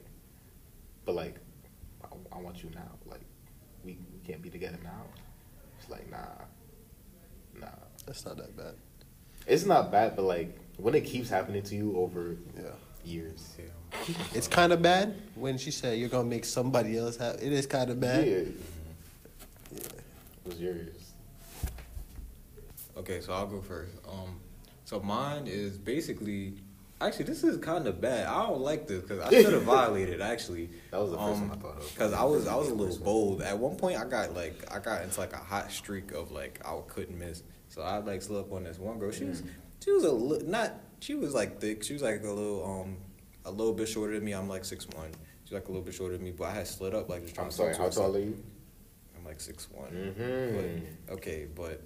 [1.05, 1.37] "But like,
[2.03, 2.90] I, I want you now.
[3.07, 3.20] Like,
[4.31, 5.03] can't be together now."
[5.79, 6.19] It's like, "Nah,
[7.61, 7.66] nah."
[8.07, 8.75] That's not that bad.
[9.47, 12.71] It's not bad, but like when it keeps happening to you over Yeah.
[13.05, 13.57] years.
[13.59, 14.14] Yeah.
[14.35, 17.45] It's kind of bad when she said you're gonna make somebody else happy.
[17.47, 18.27] It is kind of bad.
[18.27, 18.33] Yeah.
[19.73, 19.79] Yeah.
[19.81, 21.12] It was yours.
[22.97, 23.93] Okay, so I'll go first.
[24.09, 24.40] Um,
[24.85, 26.55] so mine is basically.
[27.01, 28.27] Actually, this is kind of bad.
[28.27, 30.21] I don't like this because I should have violated.
[30.21, 31.89] Actually, That was the first one I thought of.
[31.93, 33.41] Because I was I was a little bold.
[33.43, 36.61] At one point, I got like I got into like a hot streak of like
[36.65, 37.43] I couldn't miss.
[37.69, 39.13] So I like slid up on this one girl.
[39.13, 39.43] She was
[39.83, 41.83] she was a li- not she was like thick.
[41.83, 42.97] She was like a little um
[43.47, 44.33] a little bit shorter than me.
[44.33, 45.11] I'm like six one.
[45.45, 47.35] She's like a little bit shorter than me, but I had slid up like just
[47.35, 47.75] trying I'm to sorry.
[47.77, 48.43] How tall are you?
[49.17, 49.91] I'm like six one.
[49.91, 50.87] Mhm.
[51.09, 51.81] But okay, but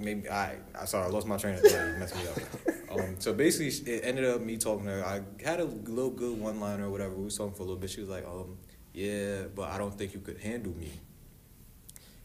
[0.00, 0.28] me.
[0.28, 1.86] I I sorry, I lost my train of thought.
[1.86, 2.38] You messed me up.
[2.94, 5.04] Um, so basically, it ended up me talking to her.
[5.04, 7.12] I had a little good one liner or whatever.
[7.14, 7.90] We was talking for a little bit.
[7.90, 8.56] She was like, um,
[8.92, 10.92] yeah, but I don't think you could handle me.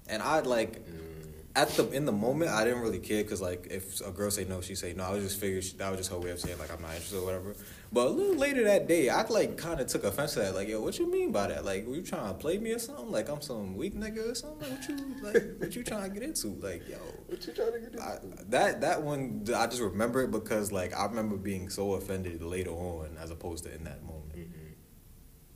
[0.08, 1.29] And I'd like Mm.
[1.60, 4.46] At the in the moment I didn't really care because like if a girl say
[4.46, 5.04] no, she say no.
[5.04, 6.92] I was just figured she, that was just her way of saying like I'm not
[6.92, 7.56] interested or whatever.
[7.92, 10.56] But a little later that day, I like kind of took offense to that.
[10.56, 11.66] Like, yo, what you mean by that?
[11.66, 13.12] Like, were you trying to play me or something?
[13.12, 14.70] Like I'm some weak nigga or something?
[14.70, 15.60] Like, what you like?
[15.60, 16.48] What you trying to get into?
[16.62, 18.02] Like, yo, What you trying to get into?
[18.02, 18.20] I,
[18.50, 22.72] that that one I just remember it because like I remember being so offended later
[22.72, 24.36] on as opposed to in that moment.
[24.36, 24.76] Mhm.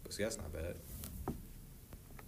[0.03, 0.75] But see, that's not bad.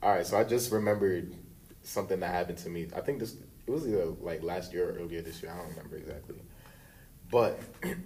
[0.01, 1.35] All right, so I just remembered
[1.81, 2.88] something that happened to me.
[2.95, 3.35] I think this
[3.67, 5.51] it was either like last year or earlier this year.
[5.51, 6.36] I don't remember exactly.
[7.32, 7.60] But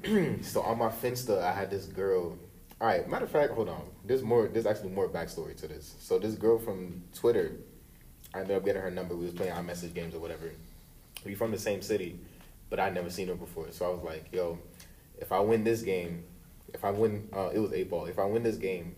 [0.44, 2.38] so on my Finsta, I had this girl.
[2.82, 3.84] All right, matter of fact, hold on.
[4.06, 4.48] There's more.
[4.48, 5.96] There's actually more backstory to this.
[6.00, 7.58] So this girl from Twitter,
[8.34, 9.16] I ended up getting her number.
[9.16, 10.52] We was playing iMessage games or whatever.
[11.26, 12.18] We from the same city,
[12.70, 13.68] but I'd never seen her before.
[13.72, 14.60] So I was like, yo,
[15.18, 16.24] if I win this game,
[16.74, 18.06] if I win, uh, it was eight ball.
[18.06, 18.96] If I win this game,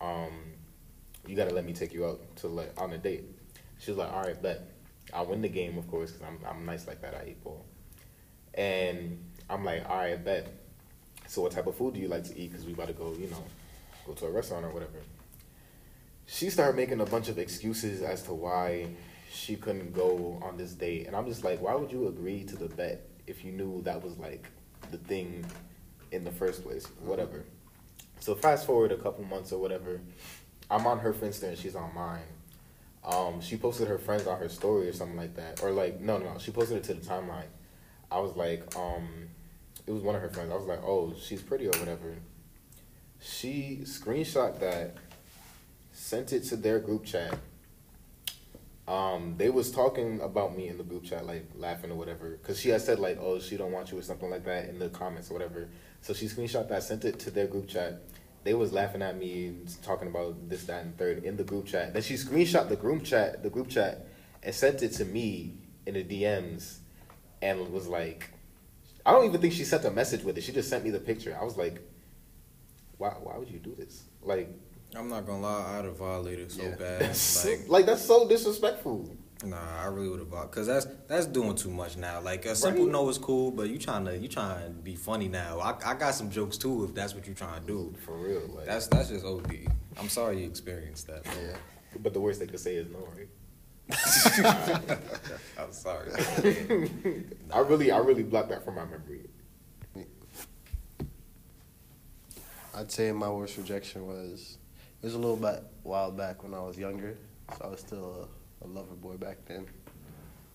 [0.00, 0.32] um,
[1.26, 3.24] you gotta let me take you out to like on a date.
[3.78, 4.62] She was like, all right, bet.
[5.12, 7.14] I win the game, of course, because I'm I'm nice like that.
[7.14, 7.64] I eat ball,
[8.54, 10.48] and I'm like, all right, bet.
[11.26, 12.52] So what type of food do you like to eat?
[12.52, 13.42] Because we about to go, you know,
[14.06, 14.98] go to a restaurant or whatever.
[16.26, 18.88] She started making a bunch of excuses as to why
[19.30, 22.56] she couldn't go on this date, and I'm just like, why would you agree to
[22.56, 24.46] the bet if you knew that was like
[24.90, 25.44] the thing
[26.12, 26.86] in the first place?
[27.00, 27.44] Whatever.
[28.20, 30.00] So fast forward a couple months or whatever,
[30.70, 32.22] I'm on her Finsta and she's on mine.
[33.06, 36.18] Um, she posted her friends on her story or something like that, or like no,
[36.18, 37.46] no, she posted it to the timeline.
[38.10, 39.28] I was like, um,
[39.86, 40.50] it was one of her friends.
[40.50, 42.16] I was like, oh, she's pretty or whatever.
[43.20, 44.96] She screenshot that,
[45.92, 47.38] sent it to their group chat.
[48.88, 52.60] Um, they was talking about me in the group chat, like laughing or whatever, because
[52.60, 54.88] she had said like, oh, she don't want you or something like that in the
[54.88, 55.68] comments or whatever.
[56.02, 58.00] So she screenshot that, sent it to their group chat.
[58.46, 61.66] They was laughing at me, and talking about this, that, and third in the group
[61.66, 61.92] chat.
[61.92, 64.06] Then she screenshot the group chat, the group chat,
[64.40, 65.54] and sent it to me
[65.84, 66.78] in the DMs,
[67.42, 68.30] and was like,
[69.04, 70.42] I don't even think she sent a message with it.
[70.42, 71.36] She just sent me the picture.
[71.38, 71.80] I was like,
[72.98, 73.10] why?
[73.10, 74.04] Why would you do this?
[74.22, 74.48] Like,
[74.94, 76.76] I'm not gonna lie, I'd have violated so Yeah.
[76.76, 77.16] bad.
[77.44, 79.10] Like, like that's so disrespectful.
[79.44, 82.20] Nah, I really would have violated because that's that's doing too much now.
[82.20, 82.92] Like a simple Right.
[82.92, 85.60] no is cool, but you trying to you trying to be funny now.
[85.60, 87.94] I I got some jokes too if that's what you trying to do.
[88.04, 89.66] For real, like That's that's just OD.
[89.98, 91.24] I'm sorry you experienced that.
[91.26, 91.56] Yeah.
[92.00, 93.28] But the worst they could say is no, right?
[95.58, 96.10] I'm sorry.
[97.54, 99.28] I really, I really blocked that from my memory.
[102.74, 104.58] I'd say my worst rejection was
[105.02, 107.16] it was a little bit while back when I was younger,
[107.56, 108.28] so I was still a,
[108.62, 109.66] a lover boy back then.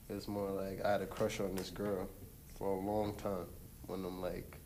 [0.10, 2.10] It was more like I had a crush on this girl
[2.58, 3.46] for a long time,
[3.88, 4.58] one of them like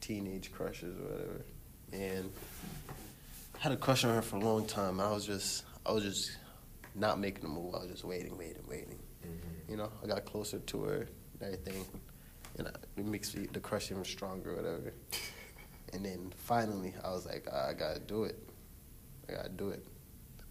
[0.00, 1.44] teenage crushes or whatever,
[1.92, 2.32] and
[3.54, 5.00] I had a crush on her for a long time.
[5.00, 6.36] I was just, I was just
[6.94, 7.74] not making a move.
[7.74, 8.98] I was just waiting, waiting, waiting.
[9.24, 9.70] Mm-hmm.
[9.70, 11.08] You know, I got closer to her,
[11.40, 11.84] and everything,
[12.58, 14.92] and I, it makes the crush even stronger, or whatever.
[15.94, 18.38] And then finally, I was like, I, I gotta do it.
[19.28, 19.84] I gotta do it.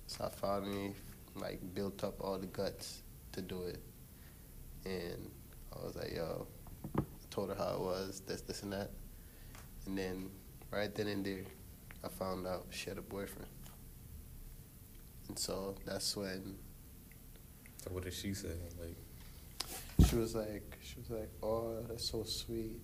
[0.06, 0.94] So I finally
[1.36, 3.82] like built up all the guts to do it,
[4.86, 5.30] and
[5.74, 6.48] I was like, yo,
[6.98, 8.92] I told her how it was, this, this, and that,
[9.86, 10.30] and then
[10.72, 11.44] right then and there,
[12.04, 13.50] I found out she had a boyfriend,
[15.28, 16.58] and so that's when
[17.84, 18.56] So what did she say?
[18.80, 18.98] Like,
[20.08, 22.80] she was like, she was like, oh, that's so sweet,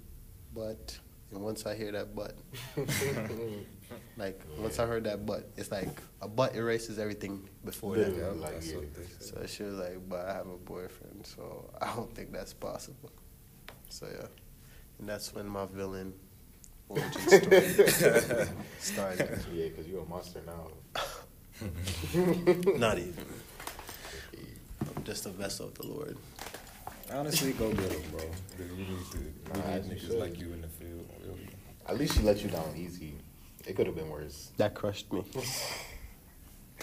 [0.53, 0.99] but.
[1.31, 2.35] And once I hear that but,
[4.17, 5.89] like once I heard that but, it's like
[6.21, 8.15] a but erases everything before that.
[8.15, 8.77] Yeah, like, that's yeah.
[8.77, 9.39] what they said.
[9.39, 13.11] So she was like, but I have a boyfriend, so I don't think that's possible.
[13.89, 14.27] So yeah,
[14.99, 16.13] and that's when my villain
[16.87, 17.11] origin
[17.89, 18.47] story
[18.79, 19.39] started.
[19.53, 20.67] Yeah, because you're a monster now.
[22.77, 23.25] Not even.
[24.95, 26.17] I'm just a vessel of the Lord.
[27.11, 28.21] Honestly, go get him, bro.
[28.59, 29.17] You need to.
[29.17, 29.23] We
[29.59, 30.19] need you niggas should.
[30.19, 30.96] like you in the field.
[31.27, 31.47] Really.
[31.87, 33.13] At least she let you down easy.
[33.65, 34.51] It could have been worse.
[34.57, 35.23] That crushed me.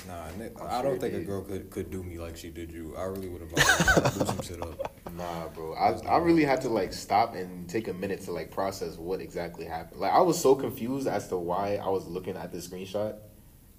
[0.08, 1.26] Nah, Nick, I'm I don't it think a did.
[1.28, 2.94] girl could, could do me like she did you.
[2.98, 4.92] I really would have blew some shit up.
[5.16, 5.72] Nah, bro.
[5.74, 9.20] I I really had to like stop and take a minute to like process what
[9.20, 10.00] exactly happened.
[10.00, 13.14] Like I was so confused as to why I was looking at this screenshot,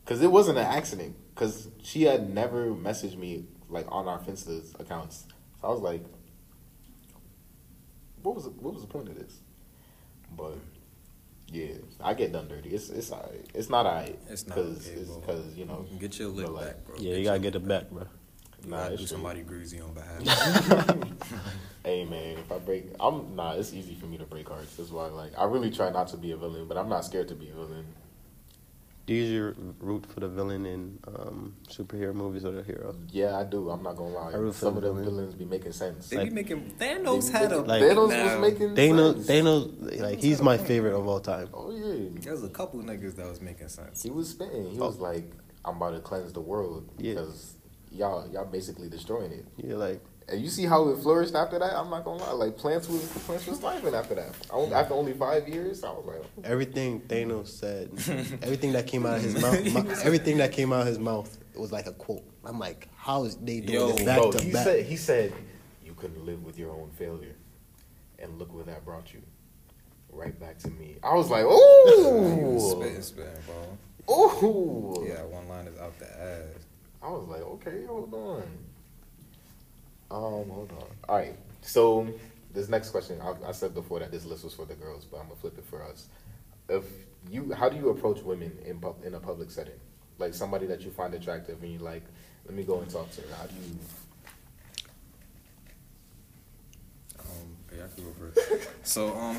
[0.05, 1.17] because it wasn't an accident.
[1.35, 5.25] Because she had never messaged me like on our Finsta's accounts.
[5.61, 6.05] So I was like,
[8.23, 9.39] what was the, what was the point of this?
[10.35, 10.57] But
[11.47, 12.69] yeah, I get done dirty.
[12.69, 13.45] It's it's alright.
[13.53, 14.19] It's not alright.
[14.29, 15.19] It's not because okay, it's bro.
[15.19, 16.95] because you know Get your lick but, like, back, bro.
[16.99, 18.03] Yeah, you gotta get it back, bro.
[18.63, 20.97] You Nah, it's do somebody greasy on behalf.
[21.85, 23.51] Hey man, if I break, I'm nah.
[23.51, 24.75] It's easy for me to break hearts.
[24.75, 27.27] That's why, like, I really try not to be a villain, but I'm not scared
[27.27, 27.85] to be a villain.
[29.05, 32.95] Do you usually root for the villain in um, superhero movies or the hero?
[33.11, 33.69] Yeah, I do.
[33.69, 34.31] I'm not gonna lie.
[34.31, 35.15] I root for Some the of them villain.
[35.17, 36.09] villains be making sense.
[36.09, 38.39] They Like- be making Thanos They be had a Like- Thanos now.
[38.41, 39.27] was making Thanos, sense.
[39.27, 41.49] Thanos, like he's my favorite of all time.
[41.53, 44.01] Oh yeah, there's a couple niggas that was making sense.
[44.01, 44.71] he was spitting.
[44.71, 44.87] He Oh.
[44.87, 45.29] was like,
[45.63, 47.13] "I'm about to cleanse the world Yeah.
[47.13, 47.53] because
[47.91, 51.77] y'all y'all basically destroying it." You're like, And you see how it flourished after that.
[51.77, 52.31] I'm not gonna lie.
[52.31, 54.35] Like plants was plants was thriving after that.
[54.49, 57.91] Only- after only five years, I was like, everything Thanos said,
[58.41, 61.37] everything that came out of his mouth, my, everything that came out of his mouth
[61.55, 62.23] was like a quote.
[62.43, 64.63] I'm like, how is they doing Yo, this back bro, to he back?
[64.63, 65.31] said he said
[65.85, 67.35] you couldn't live with your own failure,
[68.17, 69.21] and look where that brought you,
[70.11, 70.95] right back to me.
[71.03, 74.15] I was like, He ooh, spitting, spitting, bro.
[74.15, 75.05] ooh.
[75.07, 76.65] Yeah, one line is out the ass.
[77.03, 78.43] I was like, okay, hold on.
[80.11, 80.87] Um, hold on.
[81.09, 81.35] All right.
[81.61, 82.07] So
[82.53, 85.17] this next question, I, I said before that this list was for the girls, but
[85.17, 86.07] I'm gonna flip it for us.
[86.69, 86.83] If
[87.29, 89.79] you, how do you approach women in pub, in a public setting,
[90.17, 92.03] like somebody that you find attractive and you like?
[92.45, 93.35] Let me go and talk to her.
[93.35, 93.79] How do you?
[97.19, 98.69] Um, yeah, I can go first.
[98.83, 99.37] so, um,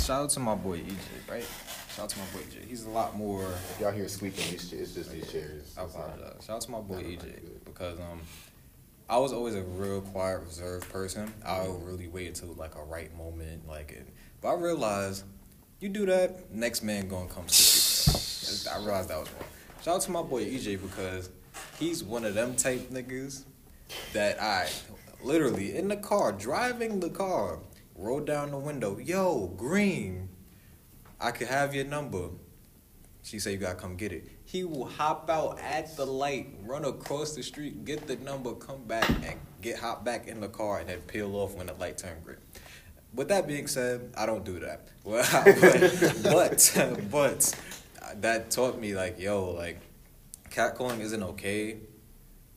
[0.00, 0.96] shout out to my boy EJ,
[1.28, 1.46] right?
[1.94, 2.68] Shout out to my boy EJ.
[2.68, 3.44] He's a lot more.
[3.44, 5.74] If y'all hear squeaking, it's just, it's just these chairs.
[5.76, 6.20] I apologize.
[6.20, 6.42] Not...
[6.44, 8.20] Shout out to my boy EJ because um,
[9.08, 11.32] I was always a real quiet, reserved person.
[11.44, 14.08] I would really wait until like a right moment, like it.
[14.40, 15.24] But I realized
[15.80, 18.70] you do that, next man gonna come sit you.
[18.70, 19.44] I realized that was wrong.
[19.82, 21.28] Shout out to my boy EJ because
[21.78, 23.44] he's one of them type niggas
[24.14, 24.70] that I
[25.22, 27.58] literally in the car driving the car
[27.94, 28.98] rolled down the window.
[28.98, 30.30] Yo, green.
[31.20, 32.30] I could have your number.
[33.22, 34.33] She said you gotta come get it.
[34.54, 38.84] He will hop out at the light, run across the street, get the number, come
[38.84, 41.98] back, and get hop back in the car and then peel off when the light
[41.98, 42.36] turn green.
[43.12, 44.86] With that being said, I don't do that.
[45.04, 46.72] But
[47.10, 47.60] but,
[48.20, 49.80] that taught me like, yo, like
[50.50, 51.78] catcalling isn't okay,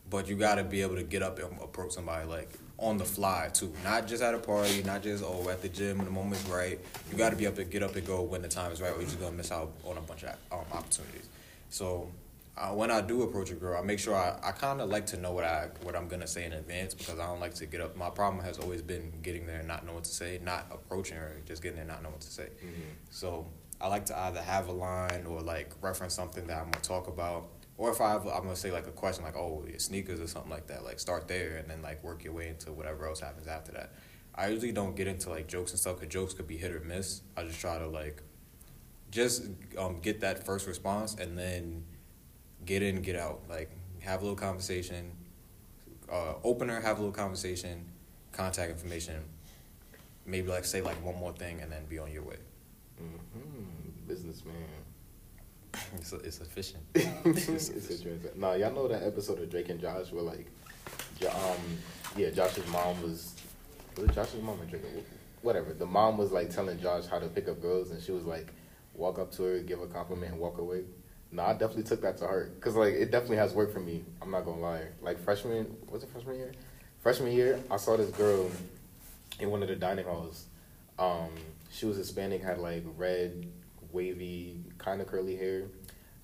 [0.08, 3.50] but you gotta be able to get up and approach somebody like on the fly
[3.52, 3.74] too.
[3.84, 6.80] Not just at a party, not just oh at the gym when the moment's right.
[7.12, 8.98] You gotta be able to get up and go when the time is right, or
[8.98, 11.28] you're just gonna miss out on a bunch of um, opportunities.
[11.70, 12.12] So
[12.58, 15.06] uh, when I do approach a girl, I make sure I, I kind of like
[15.08, 17.66] to know what I what I'm gonna say in advance because I don't like to
[17.68, 17.96] get up.
[17.96, 21.18] My problem has always been getting there and not knowing what to say, not approaching
[21.18, 22.50] her, just getting there and not knowing what to say.
[23.12, 23.46] So
[23.80, 27.08] I like to either have a line or like reference something that I'm gonna talk
[27.08, 30.20] about, or if I have, I'm gonna say like a question like oh your sneakers
[30.20, 30.84] or something like that.
[30.84, 33.94] Like start there and then like work your way into whatever else happens after that.
[34.34, 36.80] I usually don't get into like jokes and stuff because jokes could be hit or
[36.80, 37.22] miss.
[37.36, 38.24] I just try to like
[39.12, 39.46] just
[39.78, 41.84] um, get that first response and then
[42.66, 43.42] get in, get out.
[43.50, 45.12] Like have a little conversation,
[46.12, 47.86] uh, opener, have a little conversation,
[48.32, 49.24] contact information.
[50.26, 52.38] Maybe like say like one more thing and then be on your way.
[53.02, 54.56] Mhm, Businessman.
[55.96, 56.84] It's it's efficient.
[56.96, 57.70] it's.
[58.36, 60.48] No, y'all know that episode of Drake and Josh where like,
[61.30, 61.58] um,
[62.16, 63.36] yeah, Josh's mom was,
[63.96, 64.82] was it Josh's mom or Drake?
[65.44, 65.74] Whatever.
[65.74, 68.48] The mom was like telling Josh how to pick up girls, and she was like,
[68.98, 70.84] walk up to her, give a compliment, and walk away.
[71.32, 74.04] No, I definitely took that to heart because like it definitely has worked for me.
[74.22, 74.84] I'm not gonna lie.
[75.02, 76.52] Like freshman, was it freshman year?
[77.00, 78.50] Freshman year, I saw this girl
[79.40, 80.46] in one of the dining halls.
[80.98, 81.30] Um,
[81.72, 83.46] she was Hispanic, had like red,
[83.92, 85.64] wavy, kind of curly hair.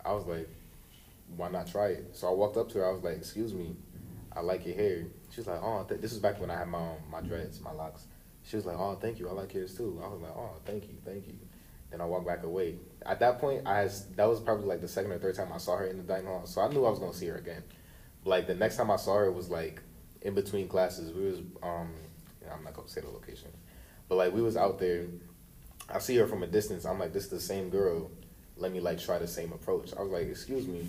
[0.03, 0.49] I was like,
[1.35, 2.09] why not try it?
[2.13, 2.87] So I walked up to her.
[2.87, 3.75] I was like, excuse me,
[4.35, 5.05] I like your hair.
[5.31, 7.71] She was like, oh, th- this was back when I had my my dreads, my
[7.71, 8.07] locks.
[8.45, 10.01] She was like, oh, thank you, I like yours too.
[10.03, 11.35] I was like, oh, thank you, thank you.
[11.93, 12.77] Then I walked back away.
[13.05, 15.59] At that point, I has, that was probably like the second or third time I
[15.59, 16.47] saw her in the dining hall.
[16.47, 17.61] So I knew I was gonna see her again.
[18.25, 19.79] Like the next time I saw her was like
[20.23, 21.13] in between classes.
[21.13, 21.93] We was um,
[22.51, 23.51] I'm not gonna say the location,
[24.09, 25.05] but like we was out there.
[25.87, 26.83] I see her from a distance.
[26.83, 28.09] I'm like, this is the same girl.
[28.57, 29.93] Let me like try the same approach.
[29.95, 30.87] I was like, excuse me,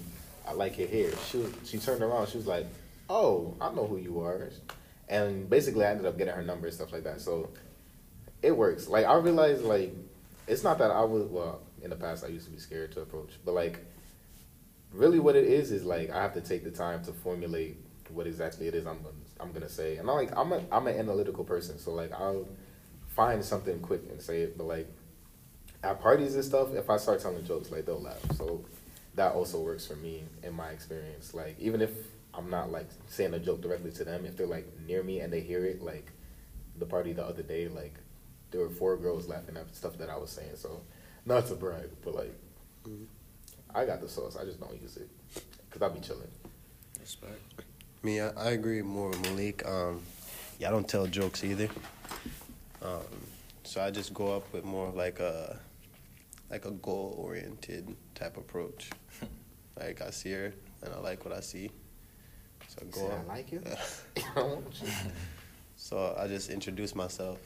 [0.48, 1.10] I like your hair.
[1.30, 2.30] She was, she turned around.
[2.30, 2.64] She was like,
[3.10, 4.48] oh, I know who you are.
[5.10, 7.20] And basically, I ended up getting her number and stuff like that.
[7.20, 7.50] So
[8.40, 8.88] it works.
[8.88, 9.94] Like I realized, like
[10.46, 12.24] it's not that I was well in the past.
[12.24, 13.80] I used to be scared to approach, but like
[14.92, 17.76] really, what it is is like I have to take the time to formulate
[18.10, 19.96] what exactly it is I'm gonna, I'm gonna say.
[19.96, 22.46] And I like I'm a I'm an analytical person, so like I'll
[23.08, 24.56] find something quick and say it.
[24.56, 24.88] But like
[25.82, 28.20] at parties and stuff, if I start telling jokes, like they'll laugh.
[28.36, 28.64] So
[29.14, 31.34] that also works for me in my experience.
[31.34, 31.90] Like even if
[32.32, 35.32] I'm not like saying a joke directly to them, if they're like near me and
[35.32, 36.10] they hear it, like
[36.78, 37.94] the party the other day, like
[38.54, 40.52] there were four girls laughing at stuff that I was saying.
[40.54, 40.80] So
[41.26, 42.32] not to brag, but like
[43.74, 44.36] I got the sauce.
[44.40, 45.08] I just don't use it
[45.68, 46.30] because I be chilling.
[47.00, 47.40] Respect.
[48.04, 49.66] Me, I, I agree more with Malik.
[49.66, 50.02] Um,
[50.60, 51.68] yeah, I don't tell jokes either.
[52.80, 53.00] Um,
[53.64, 55.58] so I just go up with more of like a
[56.48, 58.90] like a goal oriented type approach.
[59.80, 61.72] like I see her and I like what I see.
[62.68, 63.24] So I go Say, up.
[63.28, 63.62] I like you.
[64.36, 64.88] I want you.
[65.74, 67.40] So I just introduce myself.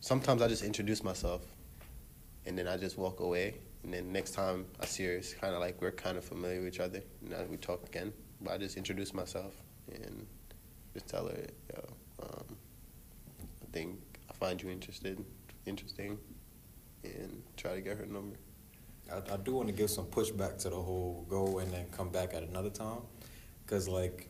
[0.00, 1.42] Sometimes I just introduce myself,
[2.46, 3.56] and then I just walk away.
[3.84, 6.60] And then next time I see her, it's kind of like we're kind of familiar
[6.60, 7.02] with each other.
[7.22, 9.54] Now we talk again, but I just introduce myself
[9.92, 10.26] and
[10.92, 11.46] just tell her,
[12.22, 12.56] um,
[13.40, 15.24] I think I find you interested,
[15.66, 16.18] interesting,
[17.04, 18.36] and try to get her number.
[19.12, 22.08] I, I do want to give some pushback to the whole go and then come
[22.08, 23.02] back at another time,
[23.64, 24.28] because like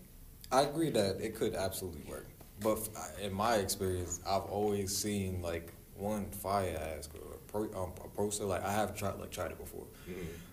[0.53, 2.29] I agree that it could absolutely work,
[2.63, 2.79] but
[3.23, 8.45] in my experience, I've always seen like one fire ass or appro- um, approach her.
[8.45, 9.87] Like I have tried like tried it before,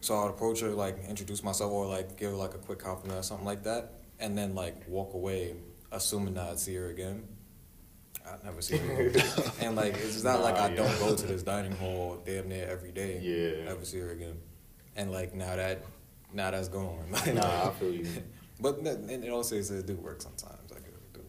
[0.02, 3.20] so I'd approach her like introduce myself or like give her like a quick compliment
[3.20, 5.56] or something like that, and then like walk away,
[5.92, 7.28] assuming that I'd see her again.
[8.28, 9.24] I'd never see her again.
[9.62, 10.76] and like it's not like I yeah.
[10.76, 13.70] don't go to this dining hall damn near every day Yeah.
[13.72, 14.38] ever see her again.
[14.96, 15.82] And like now that
[16.34, 17.06] now that's gone.
[17.34, 18.08] Nah, I feel you.
[18.60, 18.80] But
[19.32, 20.55] all seriousness, it do work sometimes.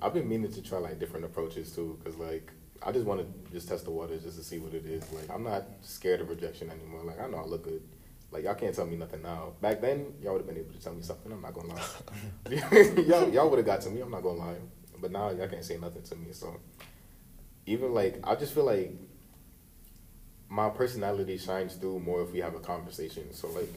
[0.07, 3.53] I've been meaning to try like different approaches too, cause like I just want to
[3.53, 5.03] just test the waters just to see what it is.
[5.13, 7.03] Like I'm not scared of rejection anymore.
[7.03, 7.83] Like I know I look good.
[8.31, 9.55] Like y'all can't tell me nothing now.
[9.61, 11.33] Back then, y'all would have been able to tell me something.
[11.33, 13.03] I'm not gonna lie.
[13.03, 14.01] y'all y'all would have got to me.
[14.01, 14.55] I'm not gonna lie.
[15.01, 16.29] But now y'all can't say nothing to me.
[16.31, 16.61] So
[17.67, 18.93] even like I just feel like
[20.49, 23.33] my personality shines through more if we have a conversation.
[23.33, 23.73] So like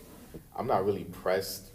[0.55, 1.71] I'm not really pressed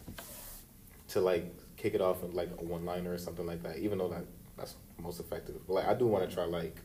[1.09, 3.79] to like kick it off in like a one liner or something like that.
[3.79, 4.25] Even though that
[4.57, 5.57] that's most effective.
[5.67, 6.77] But like I do want to try like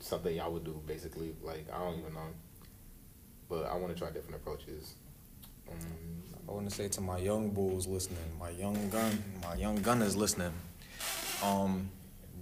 [0.00, 1.34] something y'all would do basically.
[1.42, 2.28] Like I don't even know,
[3.48, 4.94] but I want to try different approaches.
[5.70, 5.78] Um,
[6.48, 10.16] I want to say to my young bulls listening, my young gun, my young gunners
[10.16, 10.52] listening.
[11.42, 11.88] Um,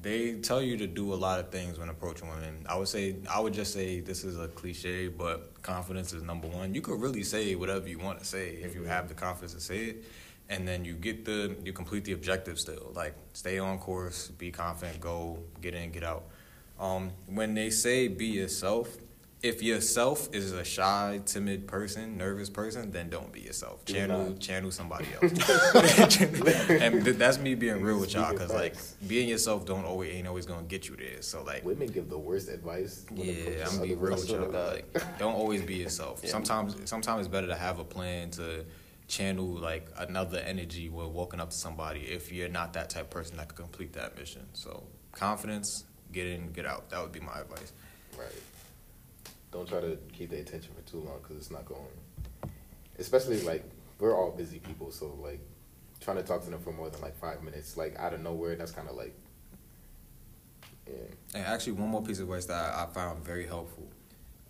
[0.02, 2.64] they tell you to do a lot of things when approaching women.
[2.68, 6.48] I would say, I would just say this is a cliche, but confidence is number
[6.48, 6.74] one.
[6.74, 9.60] You could really say whatever you want to say if you have the confidence to
[9.60, 10.04] say it,
[10.50, 12.92] and then you get the, you complete the objective still.
[12.94, 16.24] Like stay on course, be confident, go get in, get out.
[16.78, 18.96] Um, when they say be yourself,
[19.42, 23.84] if yourself is a shy, timid person, nervous person, then don't be yourself.
[23.86, 24.40] Do Channel, not.
[24.40, 25.32] channel somebody else.
[26.68, 28.74] and th- that's me being real with y'all, cause like
[29.06, 31.22] being yourself don't always ain't always gonna get you there.
[31.22, 33.06] So like, women give the worst advice.
[33.10, 34.50] when yeah, I'm gonna be real with y'all.
[34.50, 36.20] Like, don't always be yourself.
[36.24, 36.30] Yeah.
[36.30, 38.64] Sometimes, sometimes it's better to have a plan to
[39.10, 43.10] channel like another energy while walking up to somebody if you're not that type of
[43.10, 44.46] person that could complete that mission.
[44.52, 46.88] So confidence, get in, get out.
[46.90, 47.72] That would be my advice.
[48.16, 48.28] Right.
[49.50, 51.82] Don't try to keep the attention for too long because it's not going.
[52.98, 53.64] Especially like
[53.98, 55.40] we're all busy people, so like
[56.00, 58.54] trying to talk to them for more than like five minutes, like out of nowhere,
[58.54, 59.14] that's kind of like.
[60.86, 60.94] Yeah.
[61.34, 63.88] And actually, one more piece of advice that I found very helpful.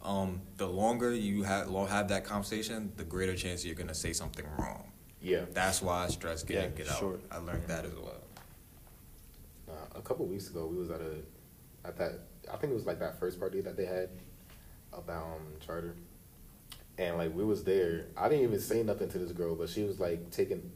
[0.02, 4.46] Um, the longer you have have that conversation, the greater chance you're gonna say something
[4.58, 4.90] wrong.
[5.20, 5.44] Yeah.
[5.52, 7.20] That's why I stress get in, Yeah, get out.
[7.30, 8.20] I learned that as well.
[9.68, 11.16] Uh, a couple weeks ago, we was at a
[11.86, 12.20] at that
[12.52, 14.08] I think it was like that first party that they had
[14.92, 15.94] about um, charter,
[16.98, 18.06] and like we was there.
[18.16, 20.70] I didn't even say nothing to this girl, but she was like taking.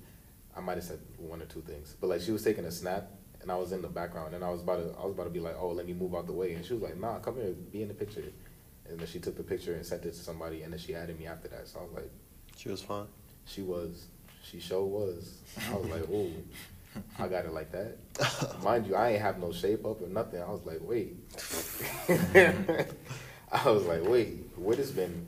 [0.57, 3.11] I might have said one or two things, but like she was taking a snap,
[3.41, 5.31] and I was in the background, and I was about to I was about to
[5.31, 7.37] be like, oh, let me move out the way, and she was like, nah, come
[7.37, 8.25] here, be in the picture,
[8.89, 11.18] and then she took the picture and sent it to somebody, and then she added
[11.18, 11.68] me after that.
[11.68, 12.11] So I was like,
[12.57, 13.07] She was fine.
[13.47, 14.07] she was,
[14.43, 15.39] she sure was.
[15.70, 16.30] I was like, oh,
[17.18, 17.97] I got it like that.
[18.62, 20.41] Mind you, I ain't have no shape up or nothing.
[20.43, 21.16] I was like, wait.
[23.53, 25.26] I was like, wait, what has been?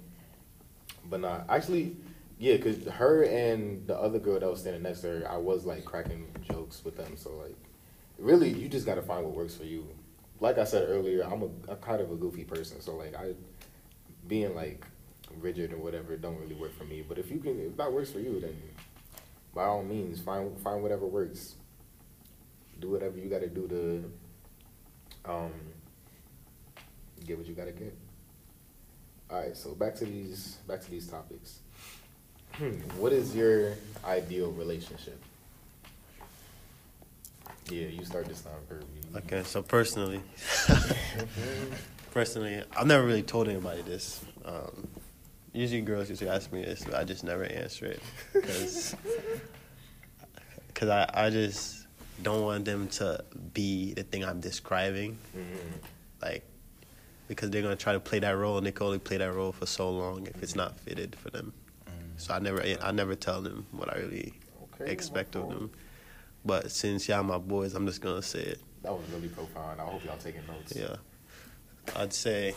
[1.09, 1.97] But nah, actually,
[2.39, 5.65] yeah, cause her and the other girl that was standing next to her, I was
[5.65, 7.17] like cracking jokes with them.
[7.17, 7.57] So like,
[8.19, 9.87] really, you just gotta find what works for you.
[10.41, 13.35] Like I said earlier, I'm a, I'm kind of a goofy person, so like I,
[14.27, 14.85] being like
[15.39, 17.03] rigid or whatever don't really work for me.
[17.07, 18.57] But if you can, if that works for you, then
[19.55, 21.55] by all means, find find whatever works.
[22.79, 25.53] Do whatever you got to do to um,
[27.27, 27.97] get what you got to get.
[29.31, 31.61] All right, so back to these back to these topics.
[32.99, 33.75] what is your
[34.05, 35.21] ideal relationship?
[37.71, 38.85] Yeah, you start this time, Kirby.
[39.17, 40.21] Okay, so personally,
[42.13, 44.25] personally, I've never really told anybody this.
[44.45, 44.87] Um,
[45.53, 48.01] usually, girls usually ask me this, but I just never answer it
[48.33, 48.95] because
[50.89, 51.87] I, I just
[52.23, 55.19] don't want them to be the thing I'm describing.
[55.37, 56.23] Mhm.
[56.23, 56.45] Like,
[57.29, 59.53] because they're gonna try to play that role, and they can only play that role
[59.53, 61.53] for so long if it's not fitted for them.
[62.19, 64.33] So I never, I never tell them what I really
[64.81, 65.71] Okay, expect of them.
[66.47, 68.61] But since y'all my boys, I'm just gonna say it.
[68.83, 69.81] That was really profound.
[69.81, 70.75] I hope y'all taking notes.
[70.77, 70.95] Yeah.
[71.97, 72.55] I'd say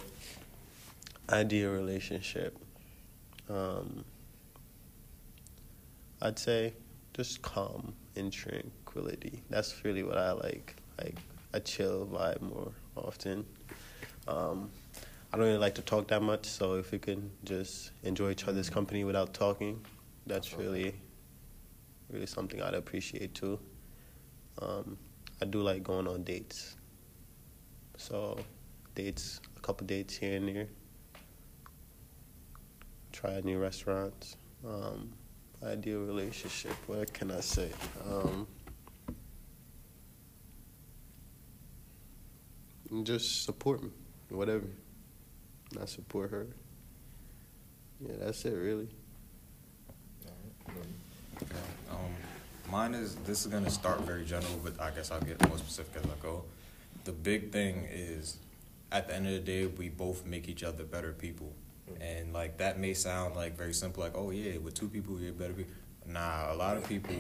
[1.28, 2.56] ideal relationship.
[3.50, 4.06] Um,
[6.22, 6.74] I'd say
[7.16, 9.42] just calm and tranquility.
[9.50, 10.76] That's really what I like.
[11.00, 11.16] Like
[11.54, 13.44] a chill vibe more often.
[14.28, 14.70] Um,
[15.34, 18.48] I don't really like to talk that much, so if we can just enjoy each
[18.48, 19.84] other's company without talking,
[20.28, 20.94] that's really,
[22.12, 23.60] really something I'd appreciate too.
[24.62, 24.98] Um,
[25.42, 26.76] I do like going on dates.
[27.98, 28.38] So,
[28.96, 30.68] dates, a couple dates here and there.
[33.12, 34.38] Try new restaurants.
[34.66, 35.12] Um,
[35.64, 36.74] ideal relationship.
[36.88, 37.72] What can I say?
[38.10, 38.48] Um,
[43.04, 43.90] just support me,
[44.30, 44.68] whatever.
[45.74, 46.48] Not support her.
[48.02, 48.90] Yeah, that's it, really.
[51.92, 52.16] Um,
[52.72, 56.04] mine is this is gonna start very general, but I guess I'll get more specific
[56.04, 56.44] as I go.
[57.04, 58.38] The big thing is,
[58.92, 61.54] at the end of the day, we both make each other better people,
[62.00, 65.34] and like that may sound like very simple, like oh yeah, with two people you're
[65.34, 65.74] better people.
[66.06, 67.16] Nah, a lot of people,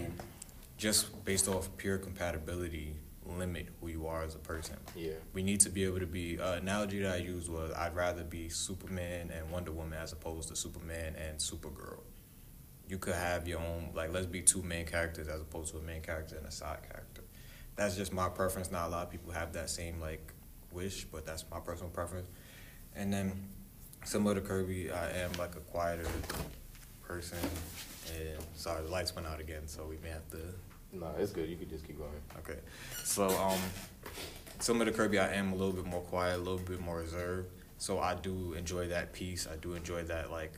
[0.77, 2.95] just based off pure compatibility,
[3.25, 4.77] limit who you are as a person.
[4.95, 5.11] Yeah.
[5.33, 6.39] We need to be able to be.
[6.39, 10.49] Uh, analogy that I used was I'd rather be Superman and Wonder Woman as opposed
[10.49, 11.99] to Superman and Supergirl.
[12.89, 15.81] You could have your own like let's be two main characters as opposed to a
[15.81, 17.21] main character and a side character.
[17.75, 18.71] That's just my preference.
[18.71, 20.33] Not a lot of people have that same like
[20.71, 22.27] wish, but that's my personal preference.
[22.95, 23.47] And then
[24.03, 26.07] similar to Kirby, I am like a quieter
[27.01, 27.37] person.
[28.17, 30.37] And sorry, the lights went out again, so we may have to
[30.91, 31.47] No, it's good.
[31.47, 32.09] You could just keep going.
[32.39, 32.59] Okay.
[33.03, 33.59] So, um,
[34.59, 37.49] similar to Kirby, I am a little bit more quiet, a little bit more reserved.
[37.77, 39.47] So I do enjoy that peace.
[39.51, 40.53] I do enjoy that, like,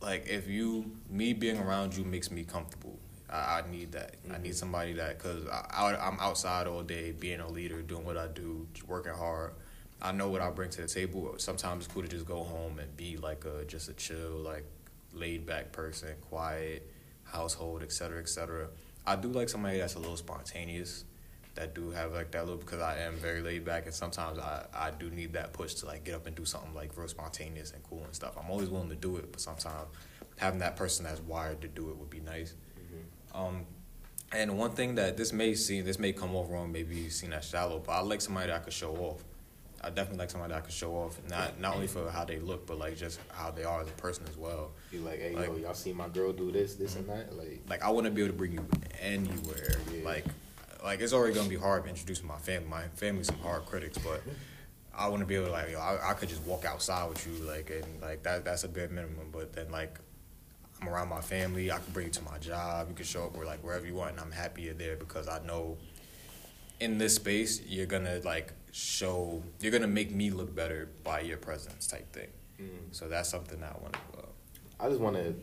[0.00, 2.98] like if you, me being around you makes me comfortable.
[3.30, 4.14] I, I need that.
[4.26, 4.52] I need mm-hmm.
[4.52, 8.26] somebody that, cause I, I, I'm outside all day, being a leader, doing what I
[8.28, 9.52] do, working hard.
[10.00, 11.34] I know what I bring to the table.
[11.38, 14.64] Sometimes it's cool to just go home and be like a just a chill, like
[15.12, 16.88] laid back person, quiet
[17.24, 18.68] household, et cetera, et cetera.
[19.06, 21.04] I do like somebody that's a little spontaneous,
[21.58, 24.64] that do have like that little because I am very laid back and sometimes I,
[24.72, 27.72] I do need that push to like get up and do something like real spontaneous
[27.72, 28.34] and cool and stuff.
[28.38, 29.88] I'm always willing to do it, but sometimes
[30.36, 32.54] having that person that's wired to do it would be nice.
[33.34, 33.66] Um,
[34.32, 37.44] and one thing that this may seem this may come off wrong, maybe seen as
[37.44, 39.24] shallow, but I like somebody that I could show off.
[39.80, 42.38] I definitely like somebody that I could show off, not not only for how they
[42.38, 44.72] look, but like just how they are as a person as well.
[44.90, 47.36] Be like, hey, Like- yo, y'all see my girl do this, this, and that.
[47.36, 48.64] Like, like I want to be able to bring you
[49.00, 49.76] anywhere.
[49.92, 50.04] Yeah.
[50.04, 50.24] Like,
[50.84, 52.68] like it's already gonna be hard introducing my family.
[52.68, 54.22] My family's some hard critics, but
[54.94, 57.24] I want to be able to like, yo, I, I could just walk outside with
[57.26, 58.44] you, like, and like that.
[58.44, 59.28] That's a bare minimum.
[59.32, 59.98] But then like,
[60.80, 61.70] I'm around my family.
[61.70, 62.88] I can bring you to my job.
[62.88, 65.28] You can show up where like wherever you want, and I'm happy you're there because
[65.28, 65.76] I know
[66.80, 69.42] in this space you're gonna like show.
[69.60, 72.28] You're gonna make me look better by your presence, type thing.
[72.60, 72.66] mm.
[72.92, 74.18] So that's something that I want to.
[74.18, 74.22] Uh,
[74.80, 75.34] I just want to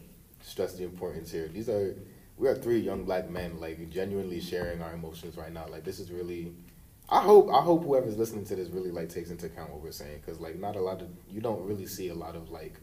[0.42, 1.48] stress the importance here.
[1.48, 1.96] These are
[2.38, 5.66] we are three young black men, like genuinely sharing our emotions right now.
[5.70, 6.54] Like this is really.
[7.10, 9.92] I hope I hope whoever's listening to this really like takes into account what we're
[9.92, 12.74] saying because like not a lot of you don't really see a lot of like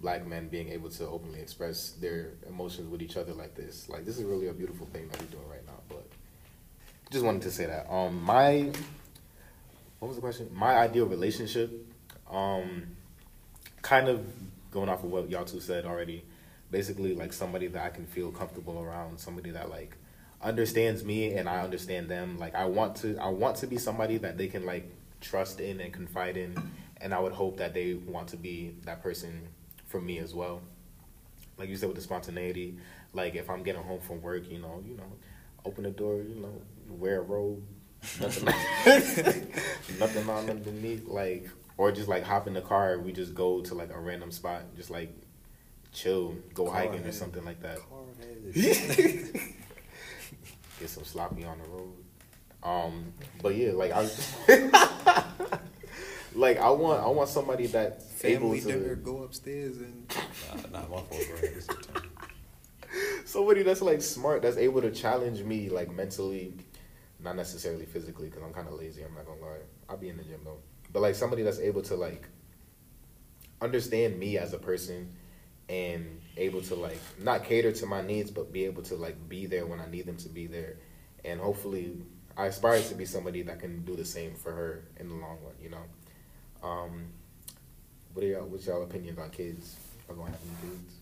[0.00, 3.88] black men being able to openly express their emotions with each other like this.
[3.88, 5.80] Like this is really a beautiful thing that we're doing right now.
[5.88, 6.06] But
[7.10, 7.92] just wanted to say that.
[7.92, 8.70] Um, my
[9.98, 10.50] what was the question?
[10.54, 11.70] My ideal relationship.
[12.30, 12.96] Um,
[13.82, 14.24] kind of
[14.70, 16.24] going off of what y'all two said already.
[16.70, 19.96] Basically, like somebody that I can feel comfortable around, somebody that like
[20.42, 22.38] understands me and I understand them.
[22.38, 24.90] Like I want to, I want to be somebody that they can like
[25.20, 26.56] trust in and confide in,
[27.00, 29.48] and I would hope that they want to be that person
[29.86, 30.60] for me as well.
[31.58, 32.78] Like you said with the spontaneity,
[33.12, 35.12] like if I'm getting home from work, you know, you know,
[35.64, 37.62] open the door, you know, wear a robe,
[38.20, 38.46] nothing,
[39.98, 42.98] nothing on underneath, like, or just like hop in the car.
[42.98, 45.14] We just go to like a random spot, just like
[45.92, 47.78] chill, go Car hiking or something like that.
[50.80, 51.92] Get some sloppy on the road.
[52.62, 53.12] Um,
[53.42, 54.08] but yeah, like I,
[56.34, 58.66] like I want, I want somebody that's able family to.
[58.66, 60.06] dinner, go upstairs and
[60.72, 61.40] nah, not my fault, bro.
[61.40, 62.10] This is time.
[63.24, 66.54] somebody that's like smart that's able to challenge me like mentally
[67.22, 70.16] not necessarily physically because i'm kind of lazy i'm not gonna lie i'll be in
[70.16, 70.58] the gym though
[70.92, 72.28] but like somebody that's able to like
[73.60, 75.12] understand me as a person
[75.70, 79.46] and able to like not cater to my needs but be able to like be
[79.46, 80.76] there when i need them to be there
[81.24, 81.92] and hopefully
[82.36, 85.38] i aspire to be somebody that can do the same for her in the long
[85.44, 85.84] run you know
[86.62, 87.04] um
[88.14, 89.76] what are y'all what's y'all opinions on kids
[90.08, 90.94] are gonna have any kids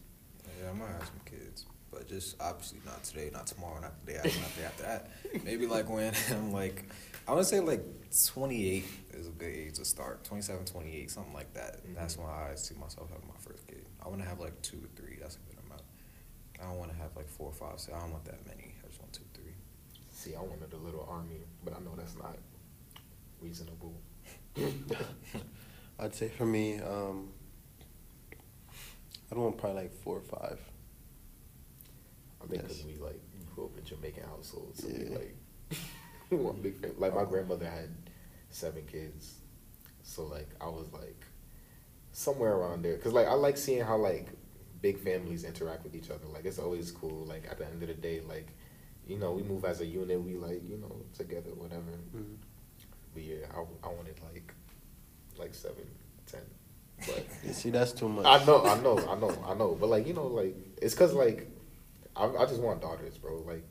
[0.62, 4.12] Yeah, I might have some kids, but just obviously not today, not tomorrow, not the
[4.12, 5.10] day after, not the day after that.
[5.44, 6.84] Maybe like when I'm like,
[7.26, 7.84] I want to say like
[8.34, 10.24] 28 is a good age to start.
[10.24, 11.86] 27, 28, something like that.
[11.86, 11.94] Mhm.
[11.94, 13.67] That's when I see myself having my first.
[14.08, 15.18] I want to have like two or three.
[15.20, 15.82] That's a good amount.
[16.62, 17.78] I don't want to have like four or five.
[17.78, 18.74] So I don't want that many.
[18.82, 19.52] I just want two, three.
[20.10, 22.38] See, I wanted a little army, but I know that's not
[23.42, 23.94] reasonable.
[25.98, 27.28] I'd say for me, um,
[29.30, 30.58] I don't want probably like four or five.
[32.42, 33.20] I think because we like
[33.54, 35.18] grew up in Jamaican households, so we Yeah.
[35.18, 35.36] like
[36.40, 36.96] one big family.
[36.98, 37.90] Like my grandmother had
[38.48, 39.34] seven kids,
[40.02, 41.24] so like I was like
[42.18, 42.96] somewhere around there.
[42.98, 44.26] Cause like I like seeing how like
[44.82, 46.26] big families interact with each other.
[46.26, 47.24] Like it's always cool.
[47.24, 48.48] Like at the end of the day, like
[49.06, 50.20] you know we move as a unit.
[50.20, 51.92] We like you know together, whatever.
[52.16, 52.34] Mm-hmm.
[53.14, 54.52] But yeah, I, I wanted like
[55.38, 55.86] like seven,
[56.26, 56.40] ten.
[56.98, 58.26] But You see, that's too much.
[58.26, 59.76] I know, I know, I know, I know.
[59.80, 61.48] But like you know, like it's cause like
[62.16, 63.44] I, I just want daughters, bro.
[63.46, 63.62] Like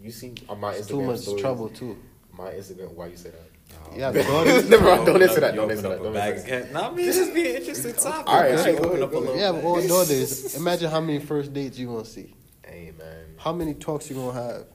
[0.00, 1.98] you see on my It's Instagram too much stories, trouble too.
[2.32, 2.94] My Instagram.
[2.94, 3.51] Why you say that?
[3.94, 4.68] Yeah, daughters.
[4.70, 5.06] Never mind.
[5.06, 5.54] Don't answer that.
[5.54, 6.02] Don't open answer up that.
[6.02, 6.62] Don't bag answer of that.
[6.64, 6.72] cat.
[6.72, 8.26] Nah, I mean, this is be an interesting topic.
[8.26, 9.36] All right, You all should right, open up a little.
[9.36, 10.54] Yeah, but all daughters.
[10.56, 12.34] Imagine how many first dates you gonna see.
[12.66, 13.26] Hey man.
[13.38, 14.66] How many talks you gonna have?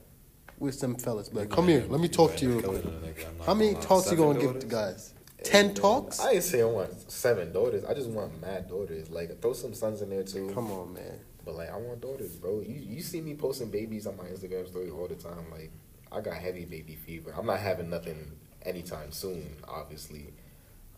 [0.58, 1.28] with some fellas.
[1.28, 2.58] But come here, let me talk to you.
[2.58, 5.14] A nigga, I'm How many talks you gonna give to guys?
[5.44, 6.20] Ten man, talks?
[6.20, 7.84] I ain't say I want seven daughters.
[7.84, 9.08] I just want mad daughters.
[9.10, 10.50] Like throw some sons in there too.
[10.54, 11.20] Come on, man.
[11.44, 12.60] But like I want daughters, bro.
[12.60, 15.46] You you see me posting babies on my Instagram story all the time.
[15.50, 15.70] Like
[16.10, 17.34] I got heavy baby fever.
[17.36, 18.32] I'm not having nothing
[18.62, 19.56] anytime soon.
[19.66, 20.32] Obviously,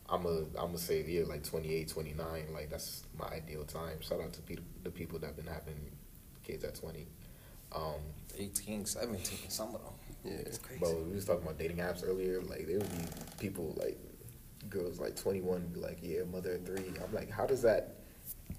[0.08, 2.44] I'm a I'm gonna say yeah like 28, 29.
[2.52, 4.00] Like that's my ideal time.
[4.00, 5.76] Shout out to pe- the people that have been having
[6.44, 7.06] kids at 20.
[7.72, 8.00] Um,
[8.36, 9.92] 18, 17, some of them.
[10.24, 10.32] Yeah.
[10.32, 10.80] It's crazy.
[10.80, 12.40] Bro, we was talking about dating apps earlier.
[12.42, 13.04] Like there would be
[13.38, 13.98] people like
[14.68, 16.92] girls like twenty one be like, yeah, mother of three.
[17.02, 17.94] I'm like, how does that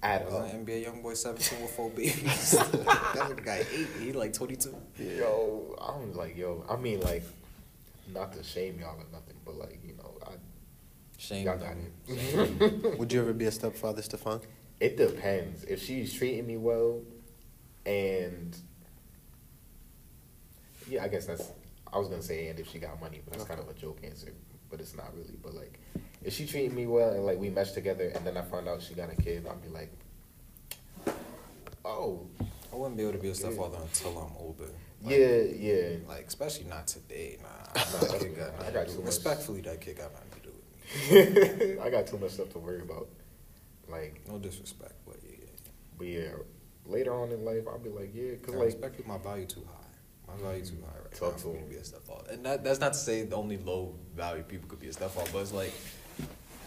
[0.02, 0.52] add Was up?
[0.52, 2.50] an NBA YoungBoy 17 with four babies.
[2.58, 3.86] that nigga got eight.
[4.00, 4.74] He like 22.
[4.98, 7.22] Yo, I'm like, yo, I mean like,
[8.12, 10.32] not to shame y'all or nothing, but like, you know, I
[11.18, 11.92] Shame y'all got them.
[12.08, 12.98] it.
[12.98, 14.40] Would you ever be a stepfather, Stefan?
[14.80, 15.62] It depends.
[15.64, 17.00] If she's treating me well,
[17.86, 18.56] and
[20.88, 21.52] yeah, I guess that's.
[21.92, 23.98] I was gonna say, and if she got money, but that's kind of a joke
[24.02, 24.32] answer.
[24.70, 25.36] But it's not really.
[25.42, 25.78] But like,
[26.24, 28.82] if she treating me well and like we mesh together, and then I find out
[28.82, 29.92] she got a kid, I'll be like,
[31.84, 32.26] oh,
[32.72, 34.64] I wouldn't be able to be a stepfather until I'm older.
[35.02, 35.96] Like, yeah, yeah.
[36.08, 37.38] Like, especially not today.
[37.42, 39.06] Nah, Nah, that kid got not- I got to do- too much.
[39.06, 40.52] Respectfully, that kid got nothing to do
[41.16, 41.78] with me.
[41.82, 43.08] I got too much stuff to worry about.
[43.88, 45.36] Like, No disrespect, but yeah.
[45.98, 46.30] but yeah,
[46.86, 49.64] later on in life, I'll be like, yeah, cause I like, respect my value too
[49.66, 50.32] high.
[50.34, 51.64] My value too high right Talk now to him.
[51.64, 52.30] to be a stepfather.
[52.32, 55.28] And that, that's not to say the only low value people could be a stepfather,
[55.32, 55.72] but it's like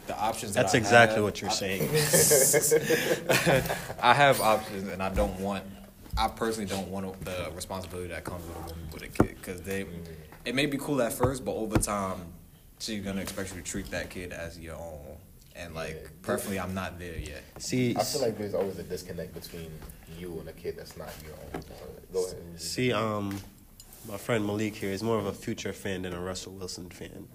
[0.08, 0.54] the options.
[0.54, 1.90] that That's I exactly have, what you're I- saying.
[4.02, 5.64] I have options, and I don't want.
[6.18, 9.62] I personally don't want the responsibility that comes with a woman with a kid because
[9.62, 9.86] they.
[10.46, 12.20] It may be cool at first, but over time,
[12.80, 15.18] she's gonna expect you to treat that kid as your own,
[15.56, 16.08] and like, Yeah.
[16.22, 17.44] preferably, I'm not there yet.
[17.58, 19.72] See, I feel like there's always a disconnect between
[20.18, 21.64] you and a kid that's not your own.
[22.14, 22.62] Go ahead.
[22.62, 23.42] see, um,
[24.08, 27.28] my friend Malik here is more of a Future fan than a Russell Wilson fan.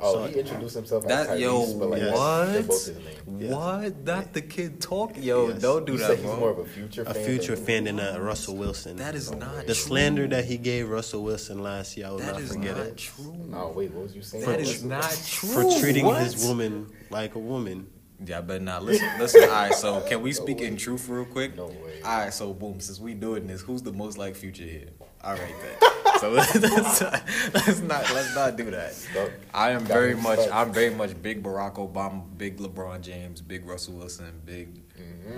[0.00, 2.10] Oh, So- he introduced himself as That Tyrese, yo, but like Yes.
[2.10, 2.68] that's- what?
[2.68, 3.40] both his name.
[3.40, 3.52] Yes.
[3.52, 4.04] What?
[4.04, 5.48] Not the kid talk, yo.
[5.48, 5.60] Yes.
[5.62, 6.30] Don't do You that, said bro.
[6.30, 7.24] he's more of a future A fan.
[7.26, 8.96] Future than- fan than a Russell Wilson.
[8.96, 9.60] That is No not way.
[9.60, 9.74] the true.
[9.74, 12.06] slander that he gave Russell Wilson last year.
[12.06, 12.96] I will That not is forget not it.
[12.96, 13.34] true.
[13.54, 14.44] Oh wait, what was you saying?
[14.44, 15.48] That is not true.
[15.72, 16.22] For treating What?
[16.22, 17.88] his woman like a woman.
[18.24, 19.06] Yeah, I better not listen.
[19.20, 19.72] Listen, all right.
[19.74, 21.56] So, can we speak in truth real quick?
[21.56, 22.02] No way.
[22.04, 22.34] All right.
[22.34, 22.80] So, boom.
[22.80, 24.88] Since we doing this, who's the most like future here?
[25.24, 26.18] All right, then.
[26.20, 28.92] So let's, let's not let's not do that.
[28.94, 29.30] Stuck.
[29.54, 30.54] I am very much stuck.
[30.54, 34.74] I'm very much big Barack Obama, big LeBron James, big Russell Wilson, big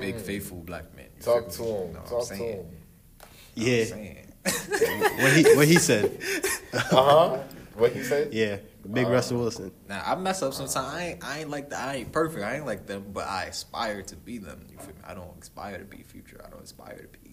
[0.00, 0.20] big Mhm.
[0.20, 1.06] faithful black men.
[1.16, 1.92] You Talk to him.
[1.92, 2.52] Know what I'm Talk to saying?
[2.52, 2.66] him.
[3.18, 3.84] What Yeah,
[5.22, 6.18] what he what he said.
[6.72, 7.38] Uh huh.
[7.74, 8.32] What he said?
[8.32, 8.58] Yeah,
[8.90, 9.72] big Uh, Russell Wilson.
[9.88, 10.76] Now I mess up sometimes.
[10.76, 11.80] I ain't, I ain't like that.
[11.88, 12.44] I ain't perfect.
[12.44, 14.66] I ain't like them, but I aspire to be them.
[14.70, 15.00] You feel me?
[15.06, 16.40] I don't aspire to be future.
[16.46, 17.29] I don't aspire to be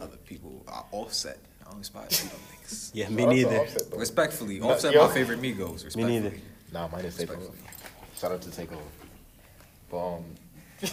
[0.00, 0.64] other people.
[0.68, 1.38] I offset.
[1.66, 2.90] I don't aspire to be them niggas.
[2.94, 3.58] Yeah, me Shout out to neither.
[3.60, 3.96] Offset, though.
[3.98, 5.06] Respectfully, No, offset yo.
[5.06, 5.84] my favorite Migos.
[5.84, 6.04] Respectfully.
[6.20, 6.32] neither.
[6.72, 7.36] Nah, mine is Takeoff.
[7.38, 7.68] Respectfully.
[8.18, 8.78] Shout out to Takeoff.
[9.90, 10.24] But um,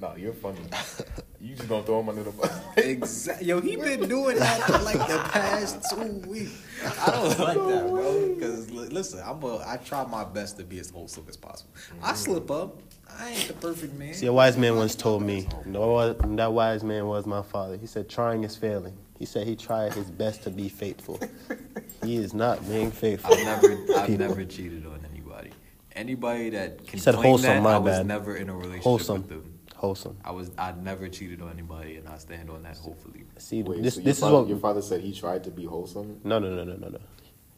[0.00, 0.58] no, you're funny.
[1.40, 2.52] You just gonna throw him under the bus.
[2.76, 3.46] Exactly.
[3.46, 6.52] Yo, he been doing that for like the past two weeks.
[7.00, 8.34] I don't like that, bro.
[8.40, 9.58] Because listen, I'm a.
[9.66, 11.72] I try my best to be as wholesome as possible.
[12.02, 12.16] I mm-hmm.
[12.16, 12.80] slip up.
[13.18, 14.14] I ain't the perfect man.
[14.14, 17.76] See, a wise man once told me, no, that wise man was my father.
[17.76, 18.96] He said, trying is failing.
[19.18, 21.20] He said he tried his best to be faithful.
[22.04, 23.34] he is not being faithful.
[23.34, 24.28] I've never, I've People.
[24.28, 25.50] never cheated on anybody.
[25.94, 28.06] Anybody that can said wholesome, that, my I was bad.
[28.06, 29.22] never in a relationship Wholesome.
[29.22, 29.59] with them.
[29.80, 30.18] Wholesome.
[30.22, 32.76] I was, I never cheated on anybody, and I stand on that.
[32.76, 34.46] Hopefully, See, Wait, this so your this is what.
[34.46, 36.20] your father said he tried to be wholesome.
[36.22, 36.98] No, no, no, no, no, no.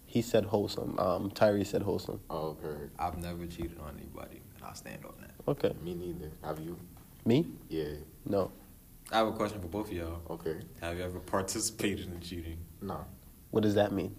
[0.06, 0.96] He said wholesome.
[1.00, 2.20] Um, Tyree said wholesome.
[2.30, 2.90] Oh, okay.
[2.96, 5.32] I've never cheated on anybody, and I stand on that.
[5.48, 5.72] Okay.
[5.82, 6.30] Me neither.
[6.44, 6.78] Have you?
[7.24, 7.44] Me?
[7.68, 7.86] Yeah.
[8.24, 8.52] No.
[9.10, 10.20] I have a question for both of y'all.
[10.30, 10.58] Okay.
[10.80, 12.58] Have you ever participated in cheating?
[12.80, 13.04] No.
[13.50, 14.14] What does that mean?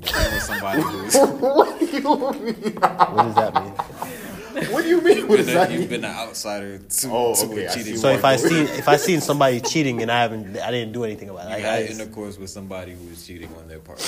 [0.00, 2.74] Being with somebody who's what do you mean?
[2.80, 4.72] What does that mean?
[4.72, 5.28] What do you mean?
[5.28, 5.88] What does been that a, you've mean?
[5.88, 7.94] been an outsider to, Oh, to okay, a I cheating.
[7.94, 8.48] see So if I Marco.
[8.48, 11.50] seen if I seen somebody cheating and I haven't I didn't do anything about it.
[11.50, 14.04] you Like, had I, intercourse with somebody who was cheating on their partner.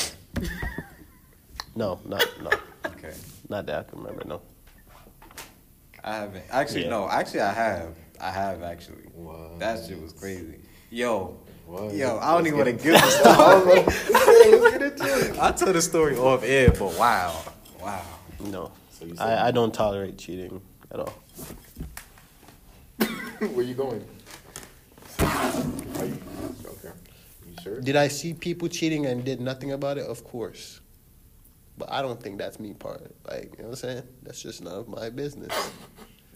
[1.74, 2.50] no, not no,
[2.86, 3.12] Okay,
[3.48, 4.24] not that I can remember.
[4.26, 4.42] No.
[6.02, 6.44] I haven't.
[6.50, 6.90] Actually, Yeah.
[6.90, 7.08] no.
[7.10, 7.94] Actually, I have.
[8.20, 9.02] I have actually.
[9.14, 9.58] What?
[9.58, 10.60] That shit was crazy.
[10.90, 11.36] Yo,
[11.70, 11.94] What?
[11.94, 13.80] yo, I don't Let's even want to get- give the story.
[14.84, 15.38] Into it.
[15.40, 17.40] I told the story off air, but wow,
[17.80, 18.02] wow.
[18.40, 18.72] No.
[18.90, 20.60] So you I, I don't tolerate cheating
[20.90, 21.14] at all.
[23.54, 24.04] Where you going?
[25.20, 25.52] Are
[26.04, 26.18] you
[26.66, 26.90] okay?
[27.48, 27.80] You sure?
[27.80, 30.06] Did I see people cheating and did nothing about it?
[30.06, 30.80] Of course.
[31.78, 33.14] But I don't think that's me part.
[33.28, 34.02] Like, you know what I'm saying?
[34.24, 35.52] That's just none of my business.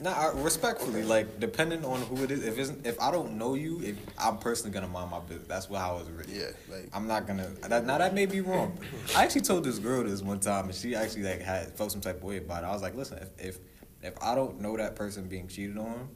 [0.02, 2.44] Nah, I, respectfully, like depending on who it is.
[2.44, 5.46] If it's if I don't know you, if, I'm personally gonna mind my business.
[5.46, 6.34] That's what how it's written.
[6.34, 7.48] Yeah, like I'm not gonna.
[7.68, 8.76] That, now that may be wrong.
[9.16, 12.00] I actually told this girl this one time, and she actually like had felt some
[12.00, 12.66] type of way about it.
[12.66, 13.58] I was like, listen, if if,
[14.02, 16.08] if I don't know that person being cheated on,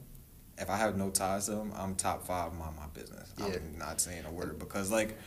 [0.57, 3.33] if I have no ties to them, I'm top five mind my business.
[3.37, 3.45] Yeah.
[3.45, 5.17] I'm not saying a word because like.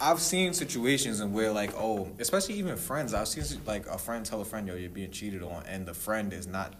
[0.00, 3.14] I've seen situations in where like oh, especially even friends.
[3.14, 5.92] I've seen like a friend tell a friend, "Yo, you're being cheated on," and the
[5.92, 6.74] friend is not.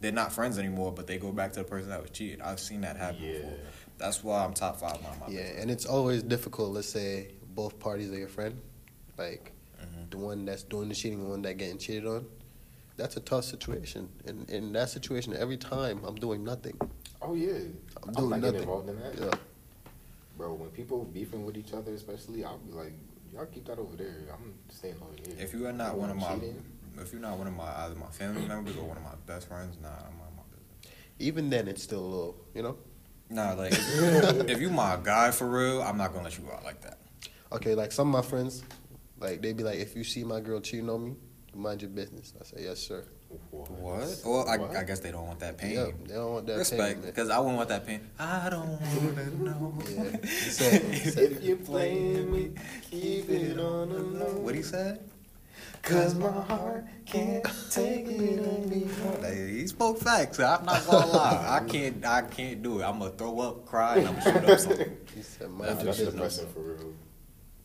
[0.00, 2.40] They're not friends anymore, but they go back to the person that was cheated.
[2.40, 3.32] I've seen that happen Yeah.
[3.38, 3.58] before.
[3.98, 5.62] That's why I'm top five mind my yeah, business.
[5.62, 6.72] and it's always difficult.
[6.72, 8.58] Let's say both parties are your friend,
[9.18, 10.10] like Mhm.
[10.10, 12.26] the one that's doing the cheating, the one that getting cheated on.
[12.96, 16.78] That's a tough situation, and in that situation, every time I'm doing nothing.
[17.22, 17.52] Oh yeah,
[18.02, 18.60] I'm I'm, doing not nothing.
[18.60, 19.30] involved in that, Yeah.
[20.36, 20.54] bro.
[20.54, 22.92] When people beefing with each other, especially, I'll be like,
[23.32, 24.16] y'all keep that over there.
[24.32, 25.36] I'm staying over here.
[25.44, 26.62] If you are not one of my, cheating?
[26.98, 29.48] If you're not one of my either my family members or one of my best
[29.48, 30.94] friends, nah, I'm on my business.
[31.18, 32.76] Even then, it's still a little, you know.
[33.28, 36.64] Nah, like if, you my guy for real, I'm not gonna let you go out
[36.64, 36.98] like that.
[37.52, 38.64] Okay, like some of my friends,
[39.20, 41.14] like they be like, if you see my girl cheating on me,
[41.54, 42.32] mind your business.
[42.40, 43.04] I say yes, sir.
[43.52, 43.70] What?
[43.70, 44.20] what?
[44.24, 44.74] Well, I, What?
[44.76, 45.74] I guess they don't want that pain.
[45.74, 48.00] Yeah, they don't want that Respect, because I wouldn't want that pain.
[48.18, 49.74] I don't wanna know.
[49.88, 50.16] Yeah.
[50.26, 50.82] Said,
[51.32, 52.50] If you playing me,
[52.90, 54.40] keep it on the low.
[54.40, 55.08] What he said?
[55.82, 59.18] Cause my heart can't take it anymore.
[59.22, 60.38] Hey, he spoke facts.
[60.38, 61.46] I'm not gonna lie.
[61.48, 62.04] I can't.
[62.04, 62.84] I can't do it.
[62.84, 64.96] I'm gonna throw up, cry, and I'm gonna shoot up something.
[65.14, 66.12] he said, Nah, mind your that's business.
[66.14, 66.92] depressing for real.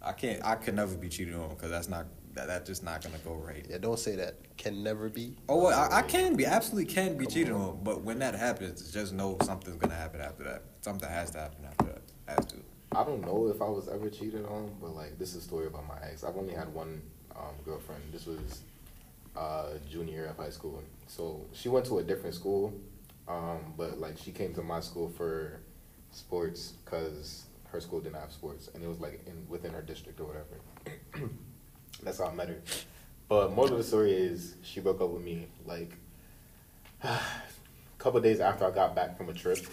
[0.01, 0.43] I can't.
[0.45, 2.05] I could never be cheated on because that's not.
[2.33, 3.65] That, that's just not gonna go right.
[3.69, 4.57] Yeah, don't say that.
[4.57, 5.37] Can never be.
[5.47, 8.91] Oh, well, I, I can be absolutely can be cheated on, but when that happens,
[8.91, 10.63] just know something's gonna happen after that.
[10.81, 12.01] Something has to happen after that.
[12.27, 12.55] Has to.
[12.93, 15.67] I don't know if I was ever cheated on, but like this is a story
[15.67, 16.23] about my ex.
[16.23, 17.01] I've only had one
[17.37, 18.01] um, girlfriend.
[18.11, 18.61] This was
[19.35, 20.81] uh, junior year of high school.
[21.07, 22.73] So she went to a different school,
[23.27, 25.59] um, but like she came to my school for
[26.11, 30.19] sports because her school didn't have sports, and it was like in within her district
[30.19, 31.29] or whatever.
[32.03, 32.61] That's how I met her.
[33.27, 35.91] But moral of the story is she broke up with me like
[37.03, 37.19] a
[37.97, 39.65] couple days after I got back from a trip,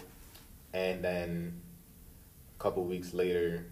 [0.72, 1.60] and then
[2.58, 3.66] a couple weeks later,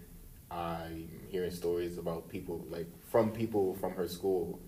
[0.49, 4.59] I'm hearing stories about people like from people from her school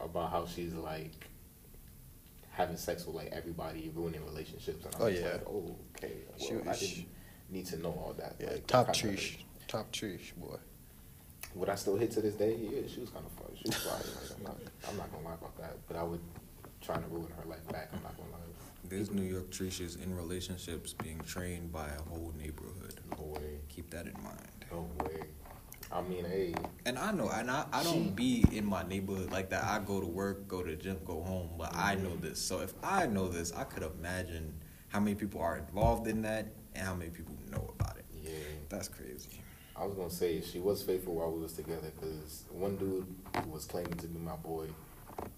[0.00, 1.28] about how she's like
[2.50, 5.32] having sex with like everybody, ruining relationships, and I'm Oh, yeah.
[5.32, 7.06] like, oh, okay, She- well, I didn't
[7.50, 8.36] need to know all that.
[8.40, 9.38] Yeah, like, top treesh,
[9.68, 10.56] top treesh, boy.
[11.54, 12.56] Would I still hit to this day?
[12.56, 13.46] Yeah, she was kind of fun.
[13.56, 13.92] She was fly.
[13.94, 14.58] Like, I'm not,
[14.90, 15.76] I'm not gonna lie about that.
[15.88, 16.20] But I would
[16.82, 17.88] try to ruin her life back.
[17.92, 18.38] I'm not gonna lie.
[18.88, 23.00] There's New York Trishas in relationships being trained by a whole neighborhood.
[23.18, 23.58] No way.
[23.68, 24.48] Keep that in mind.
[24.70, 25.22] No way.
[25.92, 29.50] I mean, hey, And I know, and I, I don't be in my neighborhood like
[29.50, 29.64] that.
[29.64, 32.40] I go to work, go to the gym, go home, but I know this.
[32.40, 34.52] So if I know this, I could imagine
[34.88, 38.04] how many people are involved in that and how many people know about it.
[38.22, 38.30] yeah.
[38.68, 39.40] That's crazy.
[39.76, 43.06] I was gonna say she was faithful while we was together because one dude
[43.44, 44.68] who was claiming to be my boy,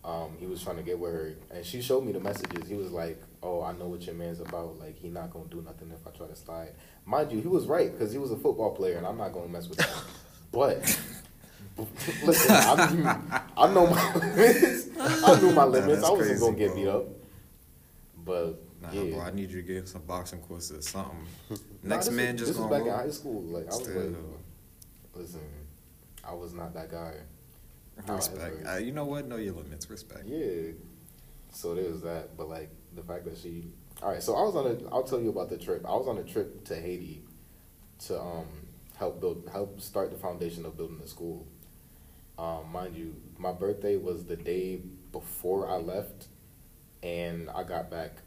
[0.04, 2.68] um, he was trying to get with her, and she showed me the messages.
[2.68, 4.78] He was like, "Oh, I know what your man's about.
[4.78, 6.74] Like, he not gonna do nothing if I try to slide."
[7.04, 9.48] Mind you, he was right because he was a football player, and I'm not gonna
[9.48, 9.90] mess with that.
[10.52, 10.78] but
[12.24, 14.88] listen, I, I know my limits.
[14.98, 16.00] I knew my limits.
[16.00, 16.76] That's I wasn't crazy, gonna get bro.
[16.76, 17.04] beat up.
[18.24, 19.14] But Nah, yeah.
[19.16, 21.26] bro, I need you to get some boxing courses, or something.
[21.82, 23.42] Next this man was, just this was gonna back in high school.
[23.42, 24.02] Like I was Still.
[24.02, 24.16] like,
[25.14, 25.40] listen,
[26.24, 27.14] I was not that guy.
[28.06, 28.66] Respect.
[28.66, 29.26] Uh, you know what?
[29.26, 29.90] Know your limits.
[29.90, 30.24] Respect.
[30.26, 30.72] yeah.
[31.52, 33.72] So there's that, but like the fact that she.
[34.02, 34.94] All right, so I was on a.
[34.94, 35.84] I'll tell you about the trip.
[35.84, 37.22] I was on a trip to Haiti
[38.06, 38.46] to um
[38.98, 41.46] help build help start the foundation of building the school.
[42.38, 44.80] Um, mind you, my birthday was the day
[45.12, 46.26] before I left,
[47.02, 48.18] and I got back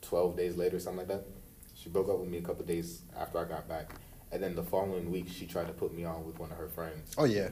[0.00, 1.24] twelve days later, something like that.
[1.74, 3.92] She broke up with me a couple days after I got back,
[4.32, 6.68] and then the following week she tried to put me on with one of her
[6.68, 7.14] friends.
[7.18, 7.48] Oh yeah,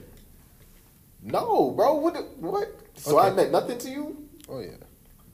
[1.21, 2.15] No, bro, what?
[2.37, 2.79] What?
[2.95, 4.27] So I meant nothing to you?
[4.49, 4.77] oh yeah.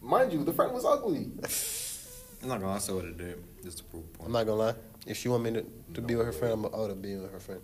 [0.01, 1.27] Mind you, the friend was ugly.
[2.41, 3.43] I'm not gonna say what it did.
[3.63, 4.27] Just to prove a point.
[4.27, 4.73] I'm not gonna lie.
[5.05, 5.65] If she want me to,
[5.95, 7.61] to be with her friend, I'm gonna be with her friend.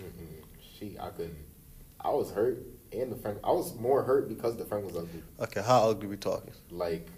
[0.00, 0.44] Mm-mm.
[0.78, 1.36] She, I couldn't.
[2.00, 3.38] I was hurt, and the friend.
[3.44, 5.22] I was more hurt because the friend was ugly.
[5.40, 6.52] Okay, how ugly we talking?
[6.70, 7.08] Like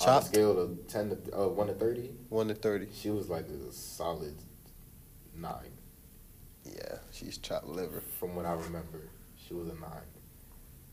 [0.00, 0.22] on Chop?
[0.22, 2.88] a scale of ten to uh, one to thirty, One to thirty.
[2.94, 4.34] she was like a solid
[5.36, 5.70] nine.
[6.64, 8.02] Yeah, she's chopped liver.
[8.18, 9.02] From what I remember,
[9.46, 9.90] she was a nine.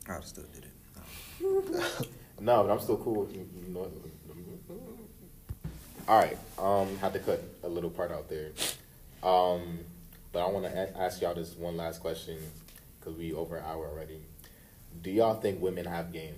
[0.08, 0.72] I still did it.
[2.42, 3.48] No, but I'm still cool with you.
[3.56, 3.90] you know.
[6.08, 8.52] All right, um, had to cut a little part out there,
[9.24, 9.80] um,
[10.34, 12.38] but I want to a- ask y'all this one last question
[13.00, 14.20] because we over an hour already.
[15.02, 16.36] Do y'all think women have game?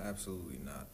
[0.00, 0.86] Absolutely not.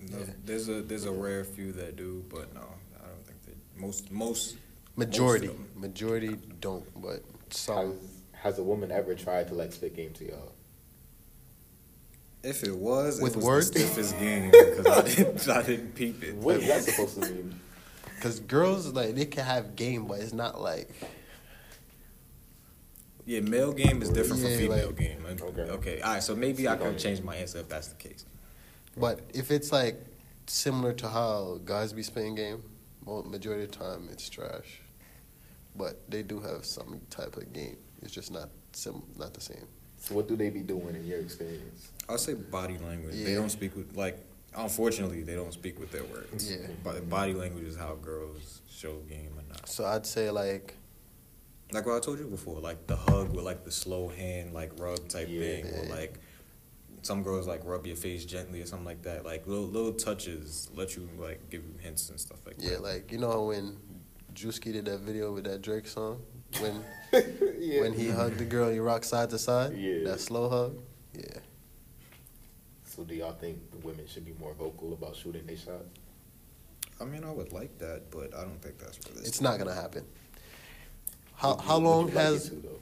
[0.00, 3.52] No, There's a there's a rare few that do, but no, I don't think they
[3.80, 4.56] most most
[4.94, 7.22] Majority, Most majority don't, but
[7.66, 7.94] Has,
[8.32, 10.52] has a woman ever tried to like spit game to y'all?
[12.42, 13.70] If it was, With it was words?
[13.70, 16.34] the stiffest game because I didn't I didn't peep it.
[16.34, 17.60] What is that supposed to mean?
[18.16, 20.90] Because girls like they can have game, but it's not like
[23.24, 25.24] Yeah, male game is different Yeah, from female like- game.
[25.26, 25.42] Okay.
[25.44, 25.62] Okay.
[25.70, 26.22] okay, all right.
[26.22, 28.24] So maybe I can change my answer if that's the case.
[28.96, 30.04] But if it's like
[30.46, 32.62] similar to how guys be spitting game,
[33.04, 34.80] well, majority of the time it's trash.
[35.76, 37.76] But they do have some type of game.
[38.02, 39.66] It's just not sim, not the same.
[40.02, 41.92] So what do they be doing in your experience?
[42.08, 43.14] I'll say body language.
[43.22, 44.18] They don't speak with like.
[44.54, 46.50] Unfortunately, they don't speak with their words.
[46.50, 46.66] Yeah.
[46.84, 49.68] But body language is how girls show game or not.
[49.68, 50.74] So I'd say like
[51.70, 54.72] Like what I told you before, like the hug with like the slow hand, like
[54.78, 55.40] rub type Yeah.
[55.40, 56.18] thing, or like
[57.02, 59.24] some girls like rub your face gently or something like that.
[59.24, 62.74] Like little little touches let you like give you hints and stuff like yeah, that.
[62.74, 63.76] Yeah, like you know when
[64.34, 66.20] Drewski did that video with that Drake song
[66.60, 66.84] when
[67.58, 67.80] yeah.
[67.80, 69.76] when he hugged the girl, he rocked side to side.
[69.76, 70.04] Yeah.
[70.04, 70.78] That slow hug.
[71.14, 71.38] Yeah.
[72.84, 75.82] So do y'all think the women should be more vocal about shooting their shot?
[77.00, 79.28] I mean, I would like that, but I don't think that's realistic.
[79.28, 80.04] It's not gonna happen.
[81.34, 82.80] How how long you like has to,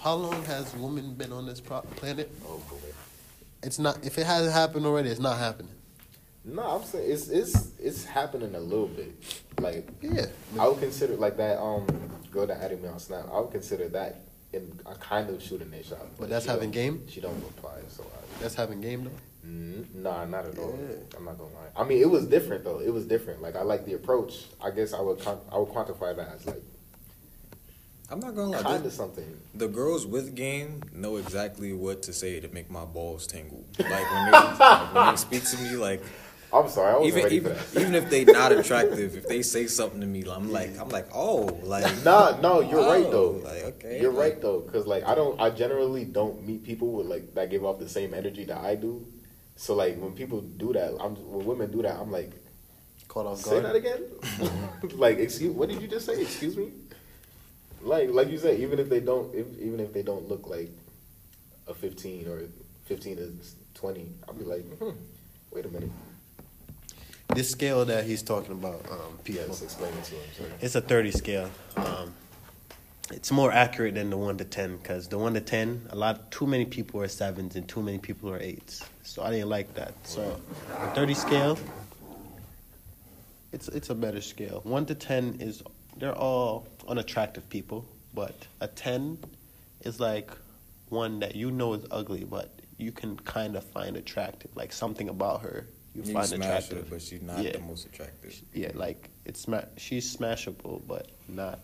[0.00, 2.30] how long has women been on this pro- planet?
[2.46, 2.76] Oh boy.
[3.62, 4.04] It's not.
[4.04, 5.74] If it hasn't happened already, it's not happening.
[6.44, 9.14] No, I'm saying it's it's it's happening a little bit.
[9.60, 10.26] Like Yeah.
[10.58, 11.86] I would consider like that um
[12.30, 13.26] girl that added me on Snap.
[13.32, 14.22] I would consider that
[14.52, 16.06] in a kind of shooting their shot.
[16.18, 17.06] But that's having game?
[17.08, 19.48] She don't reply, so I, That's having game though.
[19.48, 20.78] Mm, nah, not at all.
[20.80, 20.96] Yeah.
[21.16, 21.68] I'm not gonna lie.
[21.76, 22.80] I mean, it was different though.
[22.80, 23.42] It was different.
[23.42, 24.46] Like I like the approach.
[24.62, 26.62] I guess I would con- I would quantify that as like
[28.10, 28.62] I'm not gonna lie.
[28.62, 29.40] kind the- of something.
[29.54, 33.64] The girls with game know exactly what to say to make my balls tingle.
[33.78, 36.02] Like when they, like, when they speak to me, like
[36.52, 37.80] I'm sorry, I wasn't even ready even, for that.
[37.80, 41.06] even if they're not attractive, if they say something to me, I'm like I'm like
[41.14, 43.30] oh like Nah, no, you're right Oh, though.
[43.48, 46.90] like, okay, you're like- right though, because like I don't, I generally don't meet people
[46.92, 49.06] with like that give off the same energy that I do.
[49.56, 52.32] So like when people do that, I'm when women do that, I'm like,
[53.08, 54.04] Caught off say that again.
[54.94, 56.20] like, excuse, what did you just say?
[56.20, 56.70] Excuse me.
[57.82, 60.70] Like, like you said, even if they don't, if, even if they don't look like
[61.66, 62.42] a 15 or
[62.86, 64.90] 15 is 20, I'll be like, hmm,
[65.50, 65.90] wait a minute.
[67.34, 70.22] This scale that he's talking about, um, Yes, explain it to him.
[70.36, 70.50] Sorry.
[70.60, 71.50] it's a 30 scale.
[71.76, 72.12] Um,
[73.12, 76.30] it's more accurate than the 1 to 10 because the 1 to 10, a lot,
[76.30, 78.84] too many people are sevens and too many people are eights.
[79.04, 79.94] So I didn't like that.
[80.04, 80.40] So
[80.76, 81.58] a 30 scale,
[83.52, 84.60] it's, it's a better scale.
[84.64, 85.62] 1 to 10 is,
[85.96, 89.18] they're all unattractive people, but a 10
[89.82, 90.30] is like
[90.88, 95.08] one that you know is ugly, but you can kind of find attractive, like something
[95.08, 96.78] about her you, you find smash attractive.
[96.78, 97.52] her, but she's not Yeah.
[97.52, 98.40] the most attractive.
[98.54, 101.60] Yeah, like it's sma- she's smashable, but not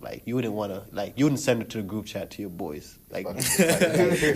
[0.00, 2.42] like you wouldn't want to like you wouldn't send her to the group chat to
[2.42, 2.96] your boys.
[3.10, 3.26] Like
[3.58, 4.34] you're, you're,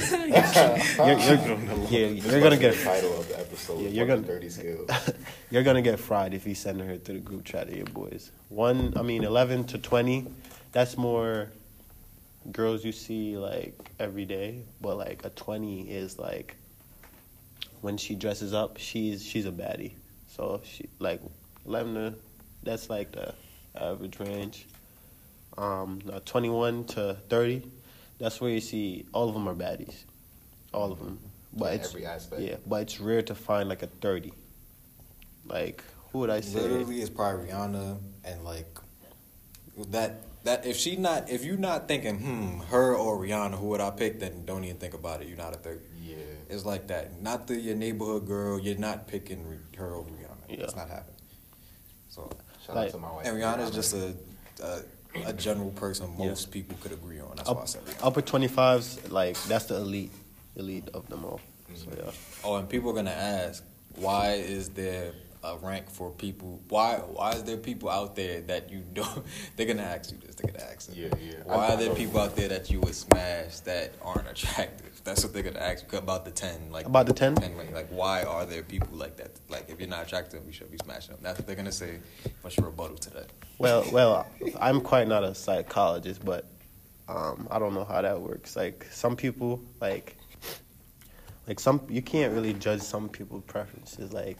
[1.89, 3.81] yeah, you're gonna get the title of the episode.
[3.81, 4.87] Yeah, you're gonna- 30 scale.
[5.51, 8.31] you're gonna get fried if you send her to the group chat to your boys.
[8.49, 10.27] One, I mean, eleven to twenty,
[10.73, 11.51] that's more
[12.51, 14.63] girls you see like every day.
[14.81, 16.57] But like a twenty is like
[17.83, 19.93] when she dresses up, she's she's a baddie.
[20.35, 21.21] So she like
[21.67, 22.15] eleven to
[22.63, 23.35] that's like the
[23.77, 24.67] average range.
[25.59, 27.63] Um, now twenty one to thirty,
[28.19, 29.95] that's where you see all of them are baddies,
[30.73, 31.19] all of them.
[31.53, 32.41] But In it's every aspect.
[32.41, 34.33] yeah, but it's rare to find like a thirty.
[35.45, 36.61] Like who would I say?
[36.61, 38.79] Literally, it's probably Rihanna and like
[39.91, 40.23] that.
[40.45, 43.91] That if she not if you're not thinking hmm her or Rihanna who would I
[43.91, 45.83] pick then don't even think about it you're not a third.
[46.53, 46.57] Yeah.
[46.57, 47.21] It's like that.
[47.23, 48.59] Not the your neighborhood girl.
[48.61, 50.51] You're not picking Ri- her over Rihanna.
[50.59, 50.65] Yeah.
[50.65, 51.17] It's not happening.
[52.09, 52.31] So
[52.67, 53.27] Shout Like- out to my wife.
[53.27, 54.15] and Rihanna's just a
[54.63, 54.83] a,
[55.27, 57.37] a general person most people could agree on.
[57.37, 58.07] That's why I Up, said Rihanna.
[58.07, 60.13] upper twenty fives, like that's the elite,
[60.57, 61.41] elite of them all.
[61.75, 62.01] So mm-hmm.
[62.07, 62.13] yeah.
[62.45, 63.65] Oh, and people are gonna ask,
[63.97, 65.13] why is there
[65.45, 66.61] a rank for people?
[66.69, 69.25] Why why is there people out there that you don't?
[69.57, 70.35] They're gonna ask you this.
[70.37, 70.95] They're gonna ask.
[70.95, 71.05] you.
[71.05, 71.35] Yeah, yeah.
[71.45, 75.01] Why I- are there people out there that you would smash that aren't attractive?
[75.05, 76.71] That's what they're gonna ask you about the ten.
[76.71, 77.35] Like About the 10?
[77.35, 79.33] Like, like why are there people like that?
[79.49, 81.21] Like if you're not attractive, you should be smashing them.
[81.23, 81.99] That's what they're gonna say.
[82.43, 83.31] What's your rebuttal to that?
[83.59, 84.27] Well, well,
[84.61, 86.47] I'm quite not a psychologist, but
[87.09, 88.55] um, I don't know how that works.
[88.55, 90.17] Like some people, like,
[91.49, 94.13] like some you can't really judge some people's preferences.
[94.13, 94.39] Like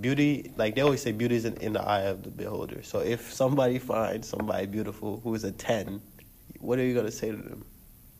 [0.00, 2.82] beauty, like they always say, beauty is in, in the eye of the beholder.
[2.82, 6.00] So if somebody finds somebody beautiful who is a ten,
[6.60, 7.64] what are you gonna say to them?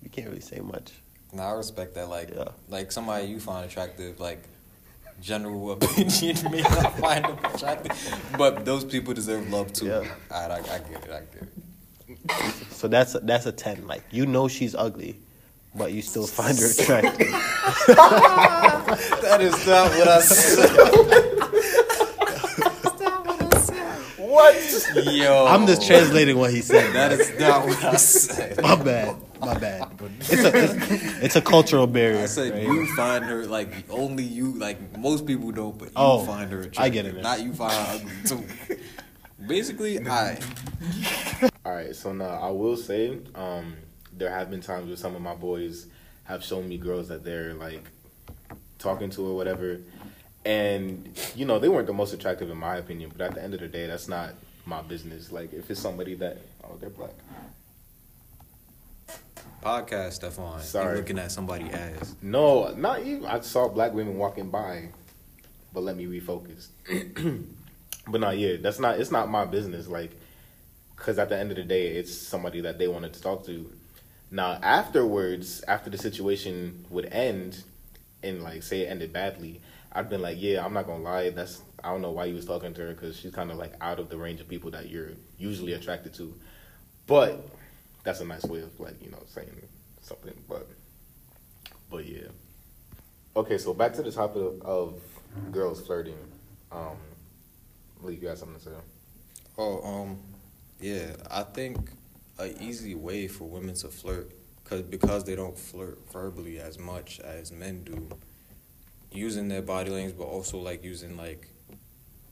[0.02, 0.92] You can't really say much.
[1.32, 2.08] Now I respect that.
[2.08, 2.48] Like Yeah.
[2.68, 4.44] like somebody you find attractive, like
[5.20, 9.86] general opinion may not find them attractive, but those people deserve love too.
[9.86, 10.04] Yeah.
[10.30, 11.10] I, I get it.
[11.10, 11.48] I get it.
[12.70, 13.86] So that's a, that's a ten.
[13.86, 15.18] Like you know she's ugly,
[15.74, 17.28] but you still find her attractive.
[19.22, 21.30] That is not what I said.
[24.34, 25.14] What?
[25.14, 26.92] Yo, I'm just translating what he said.
[26.92, 28.60] That is not what I said.
[28.60, 29.16] My bad.
[29.40, 29.88] My bad.
[30.20, 32.18] It's a, it's, it's a cultural barrier.
[32.22, 32.62] I said right?
[32.62, 36.60] you find her like only you like most people don't, but you Oh, find her
[36.62, 36.82] attractive.
[36.82, 37.22] I get it now.
[37.22, 38.76] Not you find her ugly too.
[39.46, 40.38] Basically, I
[41.64, 43.76] All right, so now I will say, um,
[44.16, 45.86] there have been times where some of my boys
[46.24, 47.84] have shown me girls that they're like
[48.78, 49.80] talking to or whatever,
[50.44, 53.10] and you know they weren't the most attractive in my opinion.
[53.16, 54.34] But at the end of the day, that's not
[54.66, 55.32] my business.
[55.32, 57.14] Like if it's somebody that oh they're black,
[59.62, 60.60] podcast Stefan.
[60.60, 60.92] Sorry.
[60.92, 62.14] You looking at somebody ass.
[62.22, 63.24] no, not even.
[63.26, 64.88] I saw black women walking by,
[65.72, 66.68] but let me refocus.
[68.08, 69.00] but not yeah, that's not.
[69.00, 69.88] It's not my business.
[69.88, 70.12] Like
[70.96, 73.70] because at the end of the day, it's somebody that they wanted to talk to.
[74.30, 77.62] Now, afterwards, after the situation would end,
[78.22, 79.60] and like say it ended badly,
[79.94, 81.30] I'd been like, yeah, I'm not gonna lie.
[81.30, 83.74] That's I don't know why you was talking to her because she's kind of like
[83.80, 86.34] out of the range of people that you're usually attracted to.
[87.06, 87.46] But
[88.02, 89.50] that's a nice way of like you know saying
[90.00, 90.34] something.
[90.48, 90.66] But
[91.90, 92.28] but yeah.
[93.36, 95.02] Okay, so back to the topic of, of
[95.52, 96.18] girls flirting.
[96.70, 96.96] Um,
[98.02, 98.70] Lee, you got something to say?
[99.58, 100.18] Oh, um,
[100.80, 101.16] yeah.
[101.30, 101.90] I think
[102.38, 104.30] a easy way for women to flirt,
[104.64, 108.08] cause because they don't flirt verbally as much as men do,
[109.14, 111.48] using their body language, but also like using like,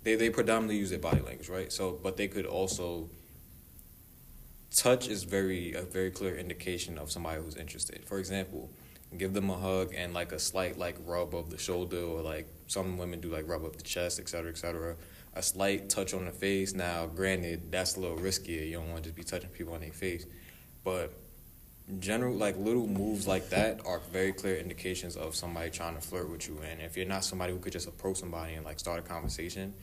[0.03, 1.73] they they predominantly use their body language, right?
[1.73, 3.09] So, but they could also.
[4.75, 8.07] Touch is very a very clear indication of somebody who's interested.
[8.07, 8.71] For example,
[9.19, 12.47] give them a hug and like a slight like rub of the shoulder or like
[12.69, 14.97] some women do like rub up the chest, et cetera, et cetera.
[15.35, 16.73] A slight touch on the face.
[16.75, 18.67] Now, granted, that's a little riskier.
[18.67, 20.25] You don't want to just be touching people on their face,
[20.85, 21.13] but
[21.99, 26.31] general like little moves like that are very clear indications of somebody trying to flirt
[26.31, 26.59] with you.
[26.69, 29.75] And if you're not somebody who could just approach somebody and like start a conversation,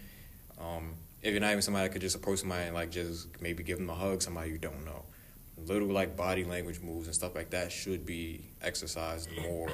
[0.59, 3.63] um, if you're not even somebody that could just approach somebody and like just maybe
[3.63, 5.03] give them a hug, somebody you don't know,
[5.67, 9.69] little like body language moves and stuff like that should be exercised more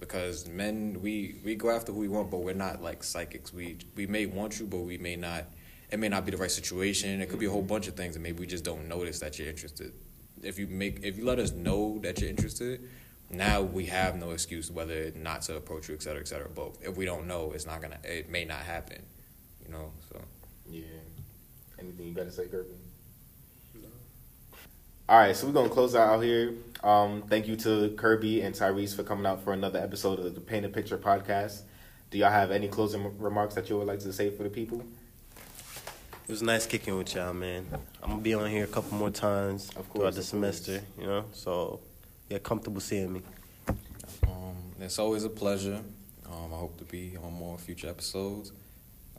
[0.00, 3.52] because men we we go after who we want, but we're not like psychics.
[3.52, 5.44] We we may want you, but we may not.
[5.90, 7.20] It may not be the right situation.
[7.20, 9.38] It could be a whole bunch of things, and maybe we just don't notice that
[9.38, 9.92] you're interested.
[10.42, 12.88] If you make if you let us know that you're interested,
[13.30, 16.48] now we have no excuse whether not to approach you, et cetera, et cetera.
[16.54, 17.98] But if we don't know, it's not gonna.
[18.04, 19.02] It may not happen.
[19.64, 19.92] You know.
[20.10, 20.20] So
[20.68, 20.82] Yeah.
[21.78, 22.70] Anything you got to say, Kirby?
[23.74, 23.88] No.
[25.08, 26.54] All right, so we're gonna close out out here.
[26.82, 30.40] Um, thank you to Kirby and Tyrese for coming out for another episode of the
[30.40, 31.62] Paint a Picture podcast.
[32.10, 34.84] Do y'all have any closing remarks that you would like to say for the people?
[36.32, 37.66] It was nice kicking with y'all, man.
[38.02, 40.80] I'm gonna be on here a couple more times Of course, throughout the of semester,
[40.98, 41.26] you know.
[41.34, 41.80] So
[42.30, 43.22] get comfortable seeing me.
[44.26, 45.82] um, it's always a pleasure.
[46.24, 48.50] Um, I hope to be on more future episodes.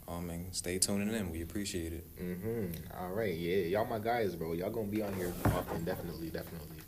[0.08, 1.30] Um, and stay tuning in.
[1.30, 2.20] We appreciate it.
[2.20, 2.98] Mm-hmm.
[2.98, 4.54] All right, yeah, y'all my guys, bro.
[4.54, 6.78] Y'all gonna be on here often, definitely, definitely.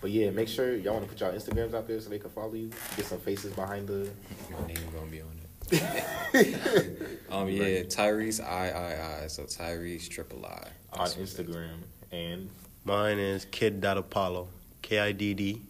[0.00, 2.30] But yeah, make sure y'all want to put y'all Instagrams out there so they can
[2.30, 2.70] follow you.
[2.96, 4.08] Get some faces behind the.
[4.50, 5.45] My name gonna be on it.
[7.30, 9.26] um, yeah, Tyrese I I I.
[9.26, 11.78] So Tyrese triple I on Instagram
[12.12, 12.48] and
[12.86, 14.46] Mine is kid dot Apollo,
[14.80, 15.60] K I D D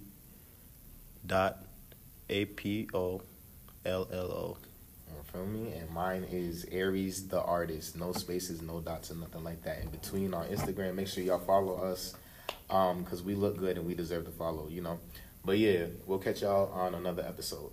[1.24, 1.64] dot
[2.28, 3.22] A P O
[3.86, 4.58] L L O.
[5.08, 5.72] You feel me?
[5.72, 7.96] And mine is Aries the artist.
[7.96, 10.94] No spaces, no dots, or nothing like that in between on Instagram.
[10.94, 12.14] Make sure y'all follow us,
[12.68, 14.68] um, cause we look good and we deserve to follow.
[14.68, 15.00] You know.
[15.42, 17.72] But yeah, we'll catch y'all on another episode.